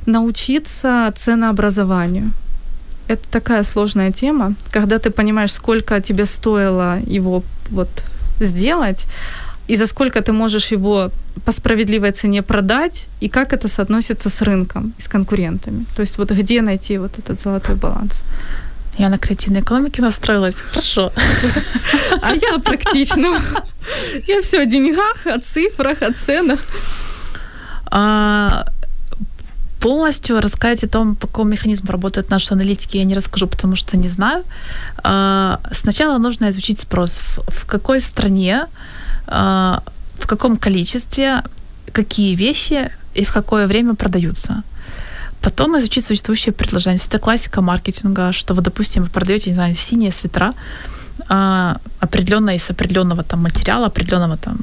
[0.05, 2.31] научиться ценообразованию.
[3.10, 7.89] Это такая сложная тема, когда ты понимаешь, сколько тебе стоило его вот
[8.41, 9.07] сделать,
[9.67, 11.12] и за сколько ты можешь его
[11.45, 15.86] по справедливой цене продать, и как это соотносится с рынком и с конкурентами.
[15.95, 18.23] То есть вот где найти вот этот золотой баланс.
[18.97, 20.56] Я на креативной экономике настроилась.
[20.56, 21.12] Хорошо.
[22.21, 23.39] А я практично.
[24.27, 26.60] Я все о деньгах, о цифрах, о ценах.
[27.86, 28.65] А,
[29.80, 33.97] полностью рассказать о том, по какому механизму работают наши аналитики, я не расскажу, потому что
[33.97, 34.43] не знаю.
[35.03, 37.19] А, сначала нужно изучить спрос.
[37.47, 38.65] В какой стране
[39.27, 41.43] в каком количестве,
[41.91, 44.63] какие вещи и в какое время продаются.
[45.41, 46.99] Потом изучить существующее предложение.
[47.05, 50.53] Это классика маркетинга, что вы, допустим, вы продаете, не знаю, синие свитера,
[51.29, 54.57] а, определенно из определенного там материала, определенного там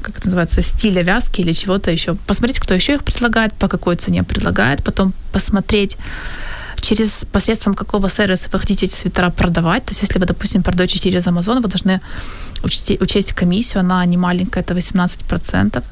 [0.00, 2.14] как это называется, стиля вязки или чего-то еще.
[2.14, 5.98] Посмотреть, кто еще их предлагает, по какой цене предлагает, потом посмотреть,
[6.80, 9.84] через посредством какого сервиса вы хотите эти свитера продавать.
[9.84, 12.00] То есть, если вы, допустим, продаете через Amazon, вы должны
[12.62, 15.82] учесть, учесть комиссию, она не маленькая, это 18%.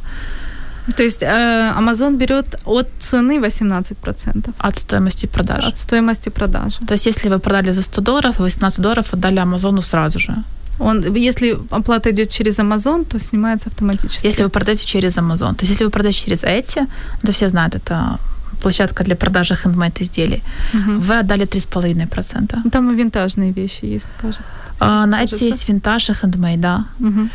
[0.97, 4.55] То есть э, Amazon берет от цены 18%.
[4.59, 5.69] От стоимости продажи.
[5.69, 6.79] От стоимости продажи.
[6.87, 10.35] То есть если вы продали за 100 долларов, 18 долларов отдали Амазону сразу же.
[10.79, 14.27] Он, если оплата идет через Amazon, то снимается автоматически.
[14.27, 15.55] Если вы продаете через Amazon.
[15.55, 16.87] То есть если вы продаете через Etsy,
[17.23, 18.19] то все знают, это
[18.61, 20.43] площадка для продажи хендмейд изделий,
[20.75, 21.01] угу.
[21.01, 22.59] вы отдали 3,5%.
[22.65, 24.43] Ну, там и винтажные вещи есть, кажется.
[24.79, 26.85] А, на Etsy есть винтаж и хендмейд, да.
[27.01, 27.29] Угу.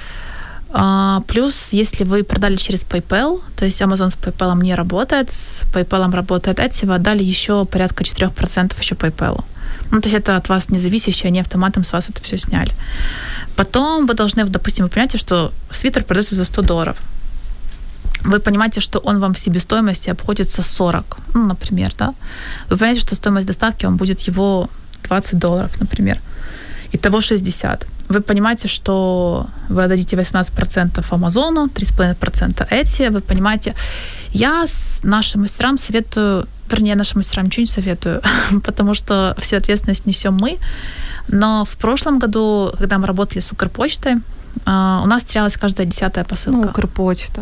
[0.73, 5.63] А, плюс, если вы продали через PayPal, то есть Amazon с PayPal не работает, с
[5.73, 9.43] PayPal работает Etsy, вы отдали еще порядка 4% еще PayPal.
[9.91, 12.71] Ну, то есть это от вас не зависящее, они автоматом с вас это все сняли.
[13.55, 16.97] Потом вы должны, допустим, вы понимаете, что свитер продается за 100 долларов
[18.23, 22.13] вы понимаете, что он вам в себестоимости обходится 40, ну, например, да,
[22.69, 24.69] вы понимаете, что стоимость доставки вам будет его
[25.03, 26.19] 20 долларов, например,
[26.93, 27.87] итого 60.
[28.09, 33.73] Вы понимаете, что вы отдадите 18% Амазону, 3,5% Etsy, вы понимаете,
[34.33, 34.65] я
[35.03, 38.21] нашим мастерам советую, вернее, нашим мастерам ничего не советую,
[38.63, 40.57] потому что всю ответственность несем мы,
[41.27, 44.15] но в прошлом году, когда мы работали с Укрпочтой,
[44.65, 46.57] а, у нас терялась каждая десятая посылка.
[46.57, 47.41] Ну, Укрпочта.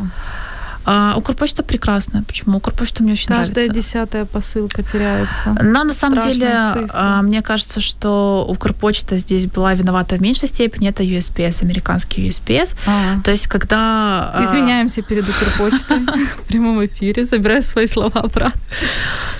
[0.92, 2.24] А, Укрпочта прекрасная.
[2.24, 2.58] Почему?
[2.58, 3.68] Укрпочта мне очень Каждая нравится.
[3.68, 5.56] Каждая десятая посылка теряется.
[5.62, 7.00] Но на самом Страшная деле, цифра.
[7.00, 10.90] А, мне кажется, что Укрпочта здесь была виновата в меньшей степени.
[10.90, 12.76] Это USPS, американский USPS.
[12.88, 13.22] А.
[13.24, 14.32] То есть, когда...
[14.34, 16.00] А, Извиняемся перед Укрпочтой
[16.40, 17.24] в прямом эфире.
[17.24, 18.60] Забираю свои слова обратно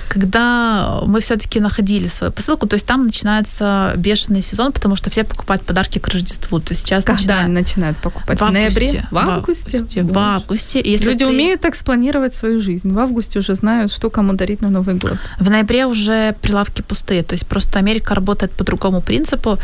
[0.10, 5.24] когда мы все-таки находили свою посылку, то есть там начинается бешеный сезон, потому что все
[5.24, 6.60] покупают подарки к Рождеству.
[6.60, 8.40] То есть сейчас когда начинают, начинают покупать?
[8.40, 9.08] В, в ноябре?
[9.12, 9.70] В августе?
[9.70, 10.04] В августе.
[10.04, 10.82] В августе.
[10.84, 11.28] Если Люди ты...
[11.28, 12.92] умеют так спланировать свою жизнь.
[12.92, 15.18] В августе уже знают, что кому дарить на Новый год.
[15.40, 17.24] В ноябре уже прилавки пустые.
[17.24, 19.60] То есть просто Америка работает по другому принципу.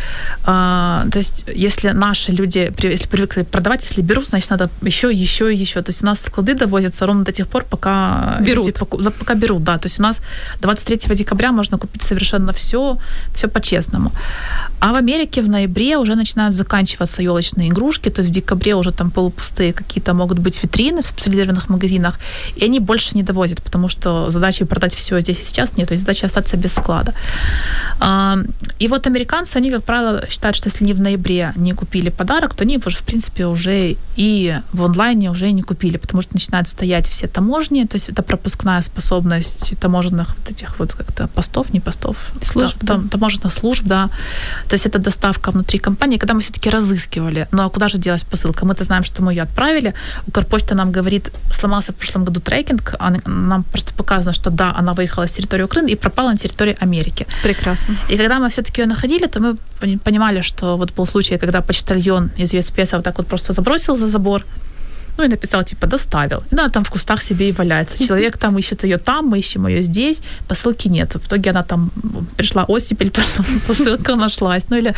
[0.45, 5.53] А, то есть если наши люди, если привыкли продавать, если берут, значит надо еще, еще,
[5.53, 5.81] еще.
[5.81, 8.65] То есть у нас склады довозятся ровно до тех пор, пока берут.
[8.65, 8.77] Люди,
[9.19, 9.77] пока берут, да.
[9.77, 10.21] То есть у нас
[10.61, 12.97] 23 декабря можно купить совершенно все,
[13.33, 14.11] все по-честному.
[14.79, 18.91] А в Америке в ноябре уже начинают заканчиваться елочные игрушки, то есть в декабре уже
[18.91, 22.19] там полупустые какие-то могут быть витрины в специализированных магазинах,
[22.55, 25.93] и они больше не довозят, потому что задачи продать все здесь и сейчас нет, то
[25.93, 27.13] есть задача остаться без склада.
[27.99, 28.37] А,
[28.79, 32.55] и вот американцы, они, как правило, считают, что если они в ноябре не купили подарок,
[32.55, 37.09] то они в принципе, уже и в онлайне уже не купили, потому что начинают стоять
[37.09, 42.15] все таможни, то есть это пропускная способность таможенных вот этих вот как-то постов, не постов,
[42.41, 43.09] служб, там, да.
[43.09, 44.09] таможенных служб, да.
[44.67, 48.23] То есть это доставка внутри компании, когда мы все-таки разыскивали, ну а куда же делась
[48.23, 48.65] посылка?
[48.65, 49.93] Мы-то знаем, что мы ее отправили,
[50.27, 54.93] Укрпочта нам говорит, сломался в прошлом году трекинг, а нам просто показано, что да, она
[54.93, 57.27] выехала с территории Украины и пропала на территории Америки.
[57.43, 57.95] Прекрасно.
[58.09, 59.57] И когда мы все-таки ее находили, то мы
[59.97, 64.07] понимали, что вот был случай, когда почтальон из USPS вот так вот просто забросил за
[64.07, 64.43] забор,
[65.17, 66.43] Ну и написал, типа, доставил.
[66.51, 68.05] И она там в кустах себе и валяется.
[68.05, 71.13] Человек там ищет ее там, мы ищем ее здесь, посылки нет.
[71.13, 71.91] В итоге она там
[72.37, 74.65] пришла оттепель, пошла, посылка нашлась.
[74.69, 74.93] Ну или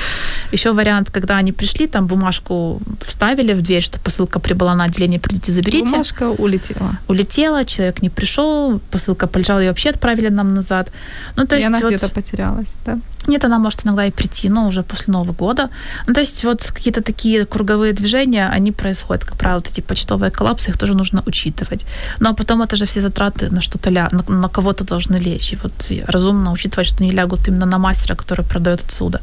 [0.51, 5.19] еще вариант, когда они пришли, там бумажку вставили в дверь, что посылка прибыла на отделение,
[5.19, 5.91] придите, заберите.
[5.91, 6.97] Бумажка улетела.
[7.07, 10.91] Улетела, человек не пришел, посылка полежала, ее вообще отправили нам назад.
[11.35, 11.87] Ну, то и есть она вот...
[11.87, 12.99] где-то потерялась, да?
[13.27, 15.69] Нет, она может иногда и прийти, но уже после Нового года.
[16.07, 20.30] Ну, то есть вот какие-то такие круговые движения, они происходят, как правило, вот эти почтовые
[20.30, 21.86] коллапсы, их тоже нужно учитывать.
[22.20, 25.52] Ну, а потом это же все затраты на что-то, ля, на, на кого-то должны лечь.
[25.52, 25.72] И вот
[26.06, 29.20] разумно учитывать, что они лягут именно на мастера, который продает отсюда.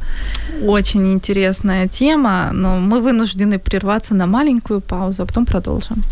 [0.66, 6.04] Очень интересная тема, но мы вынуждены прерваться на маленькую паузу, а потом продолжим.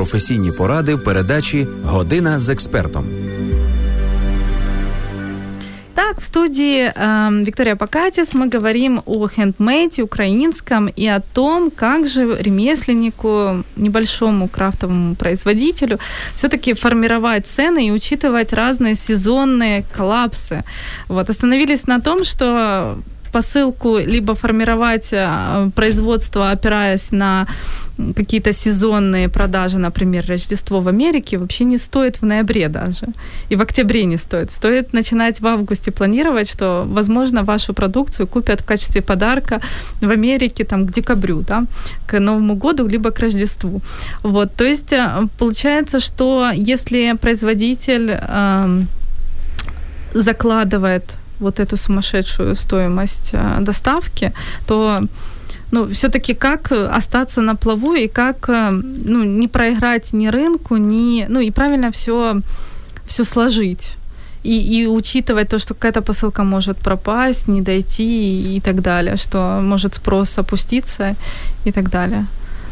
[0.00, 3.04] професійні поради в передачі Година з експертом.
[5.95, 12.05] Так, в студии э, Виктория Покатис мы говорим о хендмейте украинском и о том, как
[12.05, 15.99] же ремесленнику, небольшому крафтовому производителю
[16.35, 20.65] все-таки формировать цены и учитывать разные сезонные коллапсы.
[21.07, 22.97] Вот, остановились на том, что
[23.35, 27.47] посылку либо формировать э, производство, опираясь на
[28.15, 33.07] какие-то сезонные продажи, например, Рождество в Америке, вообще не стоит в ноябре даже.
[33.51, 34.51] И в октябре не стоит.
[34.51, 39.59] Стоит начинать в августе планировать, что, возможно, вашу продукцию купят в качестве подарка
[40.01, 41.63] в Америке там, к декабрю, да,
[42.07, 43.81] к Новому году, либо к Рождеству.
[44.23, 48.85] Вот, то есть э, получается, что если производитель э,
[50.13, 51.03] закладывает
[51.39, 54.33] вот эту сумасшедшую стоимость э, доставки,
[54.67, 55.01] то
[55.71, 61.25] ну, все-таки как остаться на плаву и как э, ну, не проиграть ни рынку, ни,
[61.29, 62.41] ну, и правильно все,
[63.05, 63.97] все сложить.
[64.43, 69.17] И, и учитывать то, что какая-то посылка может пропасть, не дойти и, и так далее,
[69.17, 71.15] что может спрос опуститься
[71.65, 72.25] и так далее.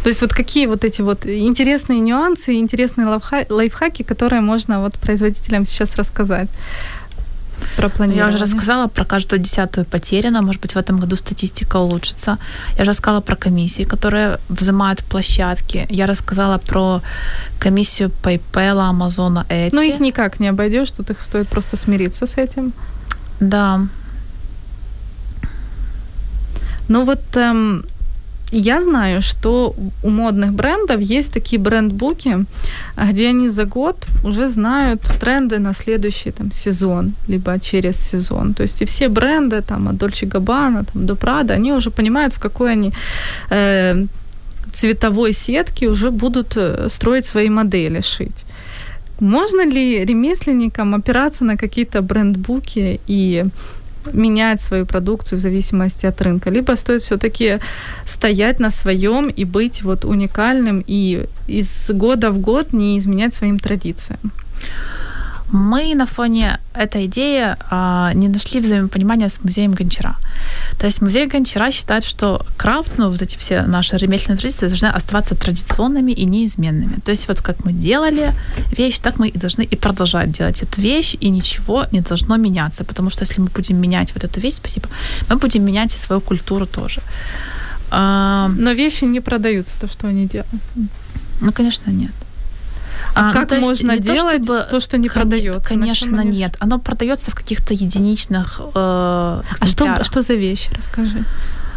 [0.03, 3.07] То есть вот какие вот эти вот интересные нюансы, интересные
[3.49, 6.49] лайфхаки, которые можно вот производителям сейчас рассказать
[7.75, 8.23] про планирование.
[8.23, 10.41] Я уже рассказала про каждую десятую потеряно.
[10.41, 12.37] Может быть, в этом году статистика улучшится.
[12.75, 15.85] Я уже рассказала про комиссии, которые взимают площадки.
[15.89, 17.01] Я рассказала про
[17.59, 19.75] комиссию PayPal, Amazon, Etsy.
[19.75, 22.73] Но их никак не обойдешь, тут их стоит просто смириться с этим.
[23.39, 23.81] Да.
[26.89, 27.85] Ну вот эм,
[28.57, 32.45] я знаю, что у модных брендов есть такие брендбуки,
[33.11, 38.53] где они за год уже знают тренды на следующий там, сезон, либо через сезон.
[38.53, 42.33] То есть и все бренды, там, от Dolce Gabbana там, до Prada, они уже понимают,
[42.33, 42.93] в какой они
[43.49, 44.05] э,
[44.73, 48.45] цветовой сетке уже будут э, строить свои модели, шить.
[49.19, 53.45] Можно ли ремесленникам опираться на какие-то брендбуки и
[54.13, 57.59] менять свою продукцию в зависимости от рынка, либо стоит все-таки
[58.05, 63.59] стоять на своем и быть вот уникальным и из года в год не изменять своим
[63.59, 64.19] традициям.
[65.51, 70.15] Мы на фоне этой идеи а, не нашли взаимопонимания с музеем Гончара.
[70.79, 74.87] То есть музей Гончара считает, что крафт, ну вот эти все наши ремесленные традиции должны
[74.87, 76.99] оставаться традиционными и неизменными.
[77.05, 78.33] То есть вот как мы делали
[78.77, 82.83] вещь, так мы и должны и продолжать делать эту вещь, и ничего не должно меняться,
[82.83, 84.87] потому что если мы будем менять вот эту вещь, спасибо,
[85.29, 87.01] мы будем менять и свою культуру тоже.
[87.91, 88.49] А...
[88.57, 90.49] Но вещи не продаются, то, что они делают.
[91.41, 92.11] Ну, конечно, нет.
[93.15, 95.69] А, ну, как ну, можно делать то, чтобы, то, что не продается?
[95.69, 96.57] Конечно, нет.
[96.59, 100.69] Оно продается в каких-то единичных э, А что, что за вещи?
[100.77, 101.23] Расскажи.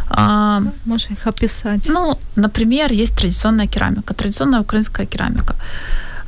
[0.09, 1.89] А, Можешь их описать?
[1.89, 5.55] Ну, например, есть традиционная керамика, традиционная украинская керамика.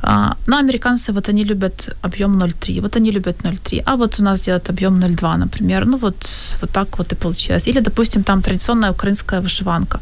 [0.01, 4.23] А, но американцы, вот они любят объем 0,3, вот они любят 0,3, а вот у
[4.23, 5.85] нас делают объем 0,2, например.
[5.85, 6.15] Ну вот,
[6.61, 7.67] вот так вот и получилось.
[7.67, 9.99] Или, допустим, там традиционная украинская вышиванка.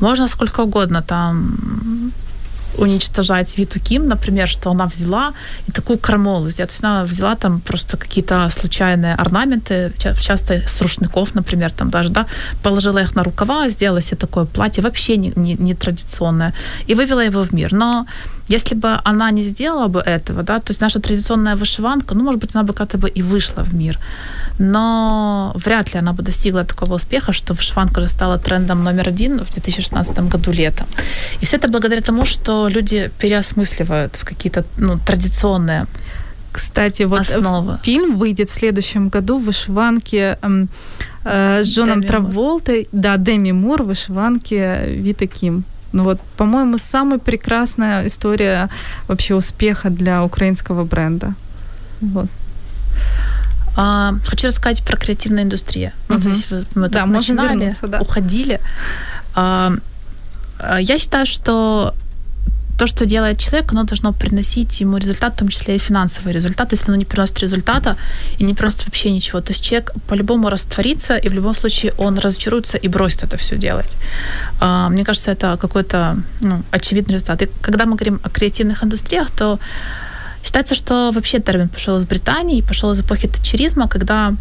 [0.00, 2.12] Можно сколько угодно там
[2.78, 5.32] уничтожать Виту Ким, например, что она взяла
[5.66, 6.68] и такую крамолу сделала.
[6.68, 12.08] То есть она взяла там просто какие-то случайные орнаменты, часто с рушников, например, там даже,
[12.08, 12.26] да,
[12.62, 16.54] положила их на рукава, сделала себе такое платье, вообще не, не, не традиционное,
[16.86, 17.72] и вывела его в мир.
[17.72, 18.06] Но
[18.50, 22.40] если бы она не сделала бы этого, да, то есть наша традиционная вышиванка, ну, может
[22.40, 23.98] быть, она бы как-то бы и вышла в мир,
[24.58, 29.38] но вряд ли она бы достигла такого успеха, что вышиванка уже стала трендом номер один
[29.38, 30.86] в 2016 году летом.
[31.42, 35.86] И все это благодаря тому, что люди переосмысливают в какие-то ну, традиционные
[36.52, 37.78] кстати, вот основы.
[37.84, 40.66] фильм выйдет в следующем году в вышиванке э,
[41.24, 45.64] э, с Джоном Деми Траволтой, да, Деми Мур в вышиванке Вита Ким.
[45.92, 48.68] Ну вот, по-моему, самая прекрасная история
[49.08, 51.34] вообще успеха для украинского бренда.
[52.00, 52.26] Вот.
[53.76, 55.92] А, хочу рассказать про креативную индустрию.
[56.08, 58.00] Ну, то есть мы да, начинали, да.
[58.00, 58.60] уходили.
[59.34, 59.72] А,
[60.58, 61.94] а, я считаю, что
[62.80, 66.72] то, что делает человек, оно должно приносить ему результат, в том числе и финансовый результат.
[66.72, 67.96] Если оно не приносит результата
[68.38, 72.18] и не приносит вообще ничего, то есть человек по-любому растворится, и в любом случае он
[72.18, 73.96] разочаруется и бросит это все делать.
[74.60, 77.42] А, мне кажется, это какой-то ну, очевидный результат.
[77.42, 79.58] И когда мы говорим о креативных индустриях, то
[80.42, 84.32] считается, что вообще термин пошел из Британии, пошел из эпохи тачеризма, когда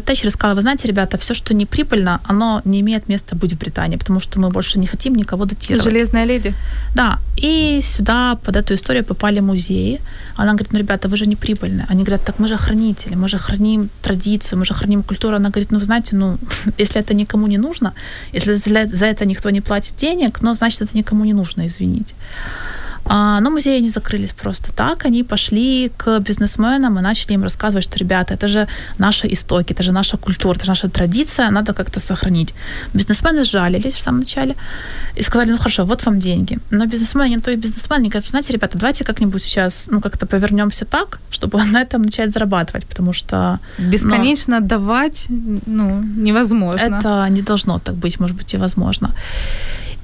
[0.00, 3.52] Тэтчер и сказала, вы знаете, ребята, все, что не прибыльно, оно не имеет места быть
[3.52, 5.84] в Британии, потому что мы больше не хотим никого датировать.
[5.84, 6.54] Железная леди.
[6.94, 10.00] Да, и сюда под эту историю попали музеи.
[10.36, 11.86] Она говорит, ну, ребята, вы же не прибыльные.
[11.88, 15.36] Они говорят, так мы же хранители, мы же храним традицию, мы же храним культуру.
[15.36, 16.38] Она говорит, ну, вы знаете, ну,
[16.78, 17.92] если это никому не нужно,
[18.32, 22.14] если за это никто не платит денег, ну, значит, это никому не нужно, извините.
[23.12, 25.04] А, но музеи не закрылись просто так.
[25.04, 29.82] Они пошли к бизнесменам и начали им рассказывать, что, ребята, это же наши истоки, это
[29.82, 32.54] же наша культура, это же наша традиция, надо как-то сохранить.
[32.94, 34.54] Бизнесмены сжалились в самом начале
[35.16, 36.58] и сказали, ну хорошо, вот вам деньги.
[36.70, 40.26] Но бизнесмены не то и бизнесмены, они говорят, знаете, ребята, давайте как-нибудь сейчас, ну, как-то
[40.26, 43.58] повернемся так, чтобы на этом начать зарабатывать, потому что...
[43.78, 44.64] Бесконечно но...
[44.64, 45.26] отдавать,
[45.66, 46.98] ну, невозможно.
[46.98, 49.14] Это не должно так быть, может быть, и возможно.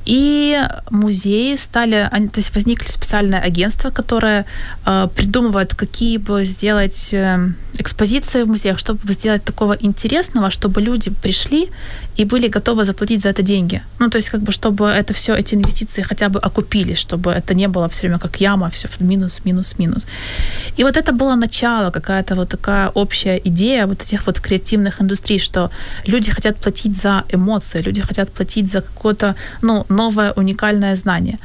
[0.07, 4.47] И музеи стали, они, то есть возникли специальное агентство, которое
[4.85, 7.49] э, придумывает, какие бы сделать э,
[7.79, 11.71] экспозиции в музеях, чтобы сделать такого интересного, чтобы люди пришли
[12.19, 13.83] и были готовы заплатить за это деньги.
[13.99, 17.55] Ну, то есть, как бы, чтобы это все, эти инвестиции хотя бы окупились, чтобы это
[17.55, 20.07] не было все время как яма, все минус, минус, минус.
[20.79, 25.39] И вот это было начало, какая-то вот такая общая идея вот этих вот креативных индустрий,
[25.39, 25.71] что
[26.07, 31.39] люди хотят платить за эмоции, люди хотят платить за какое-то, ну, новое уникальное знание.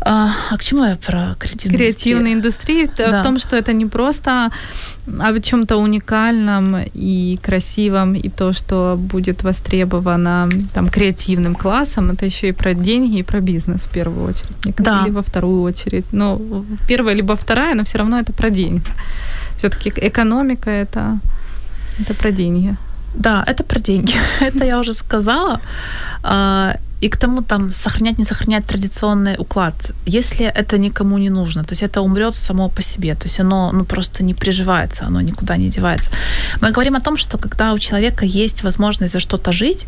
[0.00, 2.88] А, а к чему я про креативную Креативные индустрии?
[2.96, 3.20] Да.
[3.20, 4.50] В том, что это не просто
[5.06, 12.48] о чем-то уникальном и красивом, и то, что будет востребовано там, креативным классом, это еще
[12.48, 14.76] и про деньги, и про бизнес в первую очередь.
[14.78, 15.02] Да.
[15.04, 16.06] Или во вторую очередь.
[16.12, 16.40] Но
[16.86, 18.82] первая либо вторая, но все равно это про деньги.
[19.56, 21.18] Все-таки экономика это,
[22.00, 22.76] это про деньги.
[23.14, 24.14] Да, это про деньги.
[24.40, 25.60] это я уже сказала.
[27.00, 31.72] И к тому там сохранять, не сохранять традиционный уклад, если это никому не нужно, то
[31.72, 35.56] есть это умрет само по себе, то есть оно ну, просто не приживается, оно никуда
[35.56, 36.10] не девается.
[36.60, 39.86] Мы говорим о том, что когда у человека есть возможность за что-то жить,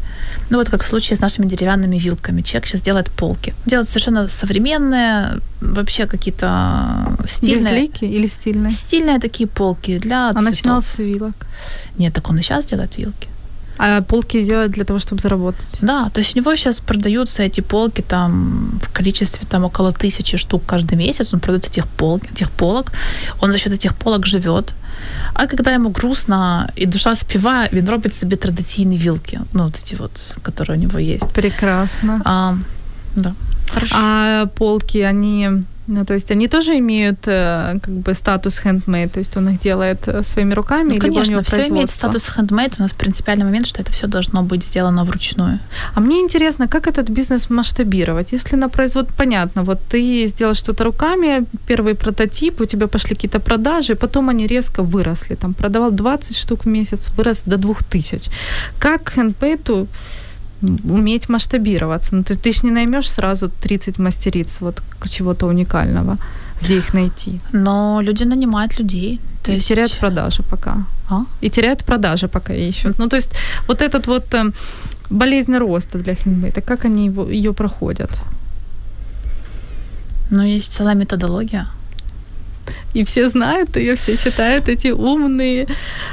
[0.51, 4.29] ну вот как в случае с нашими деревянными вилками, человек сейчас делает полки, делает совершенно
[4.29, 7.75] современные, вообще какие-то стильные.
[7.75, 8.73] Безлики или стильные?
[8.73, 11.47] Стильные такие полки для А начинал с вилок?
[11.99, 13.29] Нет, так он и сейчас делает вилки
[13.80, 15.68] А полки делают для того, чтобы заработать?
[15.82, 20.38] Да, то есть у него сейчас продаются эти полки там в количестве там около тысячи
[20.38, 21.34] штук каждый месяц.
[21.34, 22.92] Он продает этих, пол, этих полок.
[23.42, 24.74] Он за счет этих полок живет.
[25.34, 29.40] А когда ему грустно и душа співає, він робить себе традиційні вилки.
[29.54, 31.28] Ну, вот эти вот, которые у него есть.
[31.34, 32.22] Прекрасно.
[32.26, 32.54] А,
[33.16, 33.34] да.
[33.74, 33.96] Хорошо.
[33.96, 35.50] А полки, они
[35.91, 39.61] ну, то есть они тоже имеют э, как бы статус handmade, то есть он их
[39.61, 40.95] делает э, своими руками?
[40.95, 42.75] Ну, конечно, все имеет статус handmade.
[42.79, 45.59] У нас принципиальный момент, что это все должно быть сделано вручную.
[45.95, 48.33] А мне интересно, как этот бизнес масштабировать?
[48.33, 53.41] Если на производ, понятно, вот ты сделал что-то руками, первый прототип, у тебя пошли какие-то
[53.41, 58.31] продажи, потом они резко выросли, там продавал 20 штук в месяц, вырос до 2000.
[58.79, 59.87] Как handmade
[60.63, 62.15] уметь масштабироваться.
[62.15, 66.17] Ну, ты, ты ж не наймешь сразу 30 мастериц вот чего-то уникального,
[66.63, 67.41] где их найти.
[67.53, 69.21] Но люди нанимают людей.
[69.43, 69.69] То и есть...
[69.69, 70.85] теряют продажи пока.
[71.09, 71.25] А?
[71.43, 72.99] И теряют продажи пока ищут.
[72.99, 73.31] Ну, то есть
[73.69, 74.51] вот этот вот э,
[75.11, 78.11] болезнь роста для хендмейда, как они его, ее проходят?
[80.31, 81.67] Ну, есть целая методология.
[82.95, 85.67] И все знают ее, все читают эти умные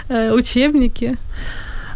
[0.10, 1.18] э, учебники.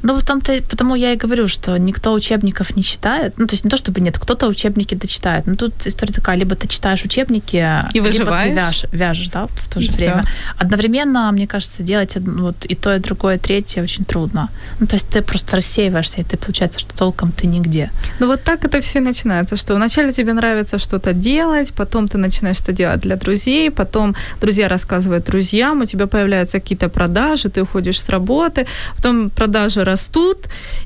[0.03, 3.33] Ну, в том-то, потому я и говорю, что никто учебников не читает.
[3.37, 5.47] Ну, то есть не то, чтобы нет, кто-то учебники дочитает.
[5.47, 8.45] Но тут история такая, либо ты читаешь учебники, и выживаешь.
[8.45, 10.21] либо ты вяжешь, вяжешь да, в то же и время.
[10.21, 10.31] Всё.
[10.57, 14.49] Одновременно, мне кажется, делать вот и то, и другое, и третье очень трудно.
[14.79, 17.91] Ну, то есть ты просто рассеиваешься, и ты, получается, что толком ты нигде.
[18.19, 22.59] Ну, вот так это все начинается, что вначале тебе нравится что-то делать, потом ты начинаешь
[22.59, 28.01] это делать для друзей, потом друзья рассказывают друзьям, у тебя появляются какие-то продажи, ты уходишь
[28.01, 30.37] с работы, потом продажи растут,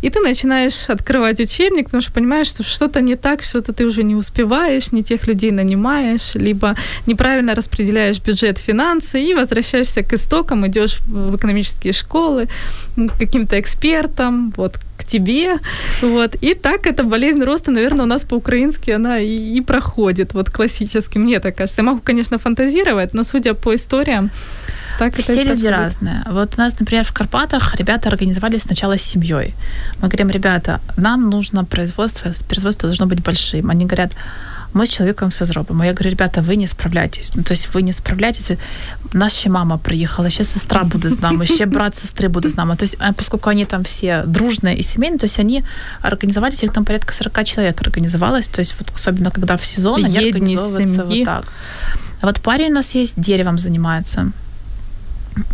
[0.04, 4.04] и ты начинаешь открывать учебник, потому что понимаешь, что что-то не так, что-то ты уже
[4.04, 6.76] не успеваешь, не тех людей нанимаешь, либо
[7.08, 12.48] неправильно распределяешь бюджет, финансы, и возвращаешься к истокам, идешь в экономические школы,
[12.96, 15.60] к каким-то экспертам, вот, к тебе,
[16.02, 20.50] вот, и так эта болезнь роста, наверное, у нас по-украински она и, и проходит, вот,
[20.50, 21.82] классически, мне так кажется.
[21.82, 24.32] Я могу, конечно, фантазировать, но судя по историям,
[24.99, 26.23] так Все люди разные.
[26.31, 29.55] Вот у нас, например, в Карпатах ребята организовали сначала с семьей.
[30.03, 33.71] Мы говорим, ребята, нам нужно производство, производство должно быть большим.
[33.71, 34.13] Они говорят,
[34.73, 35.85] мы с человеком все зробимо.
[35.85, 37.33] Я говорю, ребята, ви не справляєтесь.
[37.35, 38.51] Ну, тобто ви не справляєтесь.
[39.15, 42.57] У нас ще мама приїхала, ще сестра буде з нами, ще брат сестри буде з
[42.57, 42.77] нами.
[42.77, 45.65] То есть, поскольку они там все дружные и семейные, то есть они
[46.03, 50.19] организовались, их там порядка 40 человек организовалось, то есть вот особенно когда в сезон, они
[50.19, 51.45] организовываются вот так.
[52.21, 54.31] А вот парень у нас есть, деревом занимается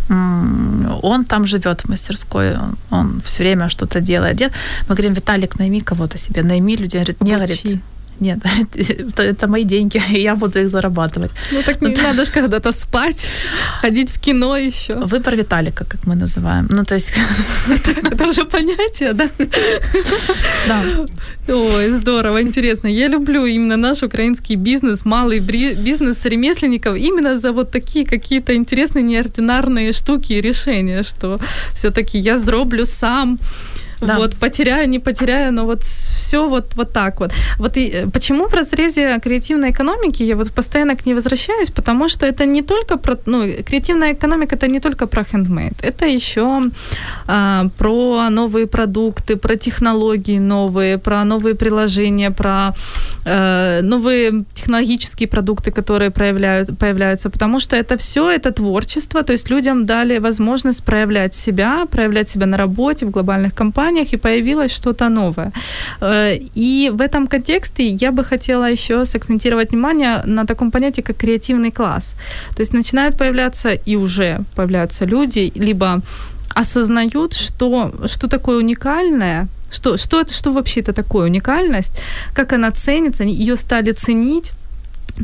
[0.08, 2.56] он там живет в мастерской,
[2.90, 4.40] он все время что-то делает.
[4.88, 7.00] Мы говорим, Виталик, найми кого-то себе, найми людей.
[7.00, 7.82] Он говорит, не, говорит,
[8.20, 8.38] нет,
[8.74, 11.30] это, это мои деньги, и я буду их зарабатывать.
[11.52, 13.28] Ну так не ну, надо же когда-то спать,
[13.80, 14.94] ходить в кино еще.
[14.94, 16.66] Выбор Виталика, как мы называем.
[16.70, 17.12] Ну, то есть...
[18.12, 19.28] Это уже понятие, да?
[20.68, 20.82] Да.
[21.48, 22.88] Ой, здорово, интересно.
[22.88, 29.02] Я люблю именно наш украинский бизнес, малый бизнес ремесленников, именно за вот такие какие-то интересные,
[29.02, 31.40] неординарные штуки и решения, что
[31.74, 33.38] все-таки я зроблю сам,
[34.06, 34.18] да.
[34.18, 37.32] Вот потеряю, не потеряю, но вот все вот, вот так вот.
[37.58, 42.08] Вот и э, почему в разрезе креативной экономики я вот постоянно к ней возвращаюсь, потому
[42.08, 46.62] что это не только про, ну, креативная экономика это не только про хендмейд, это еще
[47.26, 52.74] а, про новые продукты, про технологии новые, про новые приложения, про
[53.24, 59.50] а, новые технологические продукты, которые проявляют, появляются, потому что это все это творчество, то есть
[59.50, 64.72] людям дали возможность проявлять себя, проявлять себя на работе, в глобальных компаниях, компаниях, и появилось
[64.72, 65.52] что-то новое.
[66.00, 71.16] Э, и в этом контексте я бы хотела еще сакцентировать внимание на таком понятии, как
[71.16, 72.14] креативный класс.
[72.54, 76.00] То есть начинают появляться, и уже появляются люди, либо
[76.54, 81.92] осознают, что, что такое уникальное, что, что, это, что вообще это такое уникальность,
[82.34, 84.52] как она ценится, ее стали ценить,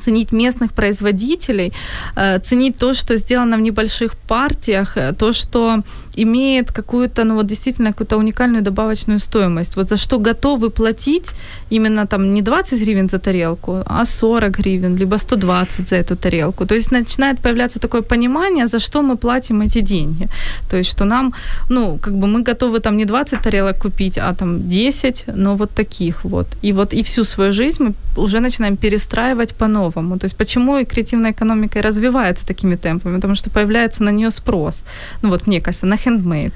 [0.03, 1.73] ценить местных производителей,
[2.17, 5.83] э, ценить то, что сделано в небольших партиях, э, то, что
[6.17, 9.77] имеет какую-то, ну вот действительно какую-то уникальную добавочную стоимость.
[9.77, 11.33] Вот за что готовы платить
[11.71, 16.67] именно там не 20 гривен за тарелку, а 40 гривен, либо 120 за эту тарелку.
[16.67, 20.29] То есть начинает появляться такое понимание, за что мы платим эти деньги.
[20.71, 21.33] То есть что нам,
[21.71, 25.71] ну, как бы мы готовы там не 20 тарелок купить, а там 10, но вот
[25.71, 26.47] таких вот.
[26.63, 30.19] И вот и всю свою жизнь мы уже начинаем перестраивать по-новому.
[30.19, 33.17] То есть почему и креативная экономика развивается такими темпами?
[33.17, 34.83] Потому что появляется на нее спрос.
[35.23, 36.53] Ну вот мне кажется, на handmade.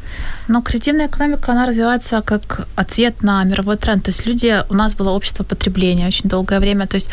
[0.48, 4.04] Но креативная экономика, она развивается как ответ на мировой тренд.
[4.04, 7.08] То есть люди, у нас было общество потребления очень долгое время, то есть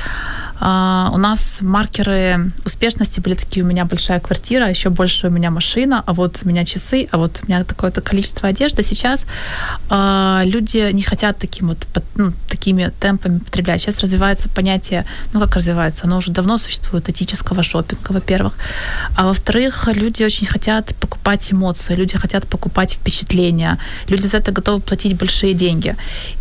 [0.60, 5.52] Uh, у нас маркеры успешности были такие, у меня большая квартира, еще больше у меня
[5.52, 8.84] машина, а вот у меня часы, а вот у меня такое-то количество одежды.
[8.84, 9.26] Сейчас
[9.90, 13.80] uh, люди не хотят таким вот, ну, такими темпами потреблять.
[13.80, 18.54] Сейчас развивается понятие, ну как развивается, оно уже давно существует, этического шопинга, во-первых.
[19.16, 23.78] А во-вторых, люди очень хотят покупать эмоции, люди хотят покупать впечатления,
[24.08, 25.96] люди за это готовы платить большие деньги.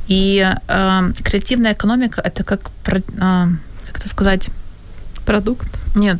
[0.09, 3.49] И э, креативная экономика это как э,
[3.87, 4.51] как это сказать?
[5.25, 5.69] Продукт?
[5.97, 6.19] Нет,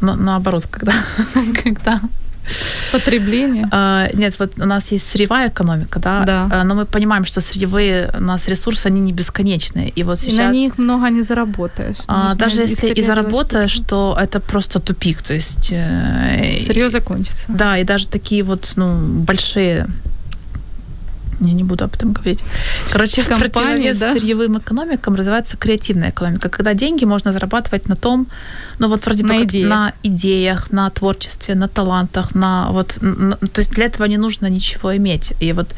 [0.00, 0.92] на, наоборот, когда,
[1.64, 2.00] когда
[2.92, 3.68] Потребление?
[3.72, 6.48] А, нет, вот у нас есть сырьевая экономика, да, да.
[6.52, 9.88] А, но мы понимаем, что сырьевые у нас ресурсы, они не бесконечные.
[9.90, 10.34] И вот сейчас...
[10.34, 11.96] И на них много не заработаешь.
[12.06, 15.68] А, даже если и заработаешь, то это просто тупик, то есть...
[15.72, 17.44] Э, Сырье закончится.
[17.48, 19.86] Да, и даже такие вот, ну, большие
[21.40, 22.44] я не буду об этом говорить.
[22.90, 24.12] Короче, в компании, да?
[24.12, 28.26] сырьевым экономикам развивается креативная экономика, когда деньги можно зарабатывать на том,
[28.78, 29.70] ну вот вроде на бы идеях.
[29.70, 34.46] на идеях, на творчестве, на талантах, на вот, на, то есть для этого не нужно
[34.48, 35.32] ничего иметь.
[35.40, 35.74] И вот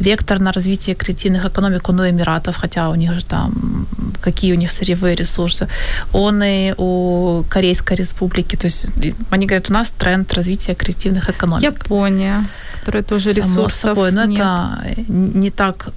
[0.00, 3.86] вектор на развитие креативных экономик у Эмиратов, хотя у них же там
[4.20, 5.68] какие у них сырьевые ресурсы,
[6.12, 8.86] он и у Корейской республики, то есть
[9.30, 11.64] они говорят, у нас тренд развития креативных экономик.
[11.64, 12.44] Япония
[12.88, 14.40] которая тоже ресурсов Само собой, но нет.
[14.40, 15.88] это не так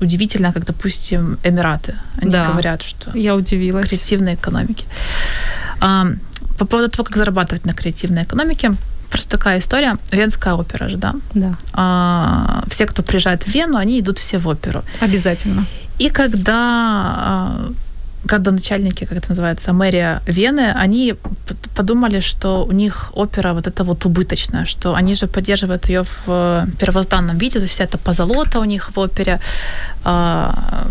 [0.00, 1.94] удивительно, как, допустим, Эмираты.
[2.22, 2.50] Они да.
[2.50, 3.16] говорят, что...
[3.16, 3.88] Я удивилась.
[3.88, 4.84] Креативной экономики.
[5.80, 6.06] А,
[6.58, 8.74] по поводу того, как зарабатывать на креативной экономике,
[9.10, 9.96] просто такая история.
[10.10, 11.14] Венская опера же, да?
[11.34, 11.54] Да.
[11.72, 14.82] А, все, кто приезжает в Вену, они идут все в оперу.
[15.00, 15.66] Обязательно.
[15.98, 17.72] И когда а,
[18.26, 21.14] когда начальники, как это называется, мэрия Вены, они
[21.74, 26.24] подумали, что у них опера вот это вот убыточная, что они же поддерживают ее в
[26.28, 29.40] э, первозданном виде, то есть вся эта позолота у них в опере.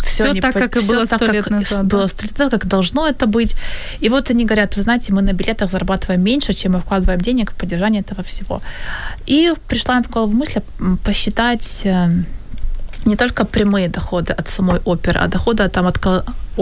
[0.05, 0.59] Все, все так, по...
[0.59, 1.85] как и было сто лет назад.
[1.85, 3.55] Было сто лет назад, как должно это быть.
[3.99, 7.51] И вот они говорят, вы знаете, мы на билетах зарабатываем меньше, чем мы вкладываем денег
[7.51, 8.61] в поддержание этого всего.
[9.27, 10.61] И пришла им в голову мысль
[11.03, 12.07] посчитать э,
[13.05, 15.97] не только прямые доходы от самой оперы, а доходы там от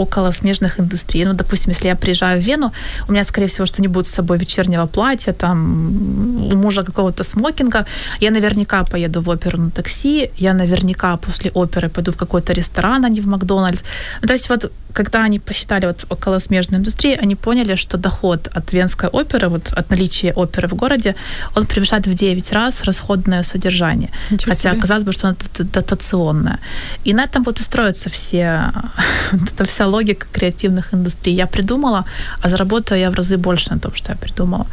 [0.00, 1.24] около смежных индустрий.
[1.24, 2.72] Ну, допустим, если я приезжаю в Вену,
[3.08, 7.24] у меня, скорее всего, что не будет с собой вечернего платья, там, у мужа какого-то
[7.24, 7.84] смокинга.
[8.20, 13.04] Я наверняка поеду в оперу на такси, я наверняка после оперы пойду в какой-то ресторан,
[13.04, 13.82] а не в Макдональдс.
[14.22, 18.48] Ну, то есть вот когда они посчитали вот около смежной индустрии, они поняли, что доход
[18.56, 21.14] от Венской оперы, вот от наличия оперы в городе,
[21.56, 24.10] он превышает в 9 раз расходное содержание.
[24.30, 24.80] Ничего Хотя себе.
[24.80, 26.58] казалось бы, что оно дотационное.
[27.04, 28.72] И на этом вот и строятся все,
[29.32, 31.34] это вся логика креативных индустрий.
[31.34, 32.04] Я придумала,
[32.42, 34.66] а заработаю я в разы больше на том, что я придумала.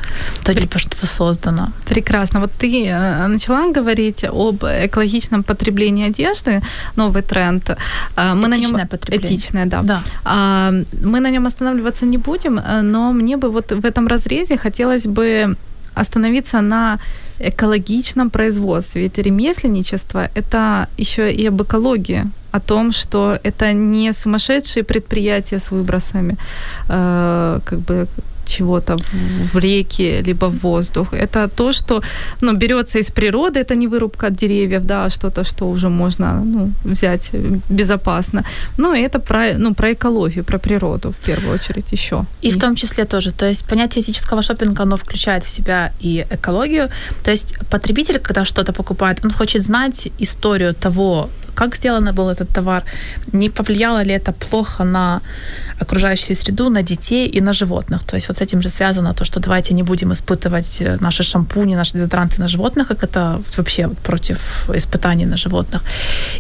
[0.44, 1.72] То либо что-то создано.
[1.86, 2.40] Прекрасно.
[2.40, 6.62] Вот ты э, начала говорить об экологичном потреблении одежды,
[6.96, 7.78] новый тренд.
[8.16, 8.88] А, мы Этичное на нем...
[8.88, 9.36] потребление.
[9.36, 9.82] Этичное, да.
[9.82, 10.02] да.
[10.24, 10.72] А,
[11.04, 15.08] мы на нем останавливаться не будем, э, но мне бы вот в этом разрезе хотелось
[15.08, 15.56] бы
[15.96, 17.00] остановиться на
[17.40, 19.02] экологичном производстве.
[19.02, 25.72] Ведь ремесленничество– это еще и об экологии, о том, что это не сумасшедшие предприятия с
[25.72, 26.38] выбросами,
[26.90, 28.08] э, как бы
[28.48, 28.98] чего-то
[29.54, 31.14] в реки, либо в воздух.
[31.14, 32.02] Это то, что
[32.42, 36.72] ну, берется из природы, это не вырубка деревьев, да, а что-то, что уже можно ну,
[36.84, 37.32] взять
[37.70, 38.44] безопасно.
[38.78, 42.26] Ну, это про, ну, про экологию, про природу в первую очередь еще.
[42.42, 43.32] И, и в том числе тоже.
[43.32, 46.90] То есть понятие этического шопинга, оно включает в себя и экологию.
[47.24, 52.50] То есть потребитель, когда что-то покупает, он хочет знать историю того, как сделано был этот
[52.50, 52.84] товар,
[53.34, 55.22] не повлияло ли это плохо на
[55.82, 58.04] окружающую среду, на детей и на животных.
[58.04, 61.24] То есть вот с этим же связано то, что давайте не будем испытывать э, наши
[61.24, 65.84] шампуни, наши дезодоранты на животных, как это вообще против испытаний на животных.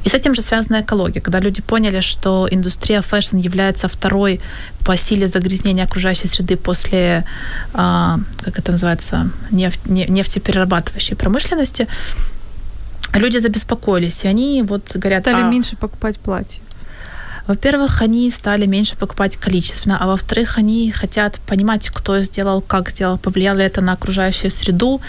[0.05, 4.39] И с этим же связана экология, когда люди поняли, что индустрия fashion является второй
[4.85, 7.23] по силе загрязнения окружающей среды после,
[7.73, 11.87] а, как это называется, нефть, нефтеперерабатывающей промышленности,
[13.19, 15.21] люди забеспокоились, и они вот говорят...
[15.21, 15.49] Стали а...
[15.49, 16.61] меньше покупать платья.
[17.47, 23.17] Во-первых, они стали меньше покупать количественно, а во-вторых, они хотят понимать, кто сделал, как сделал,
[23.17, 24.99] повлияло ли это на окружающую среду,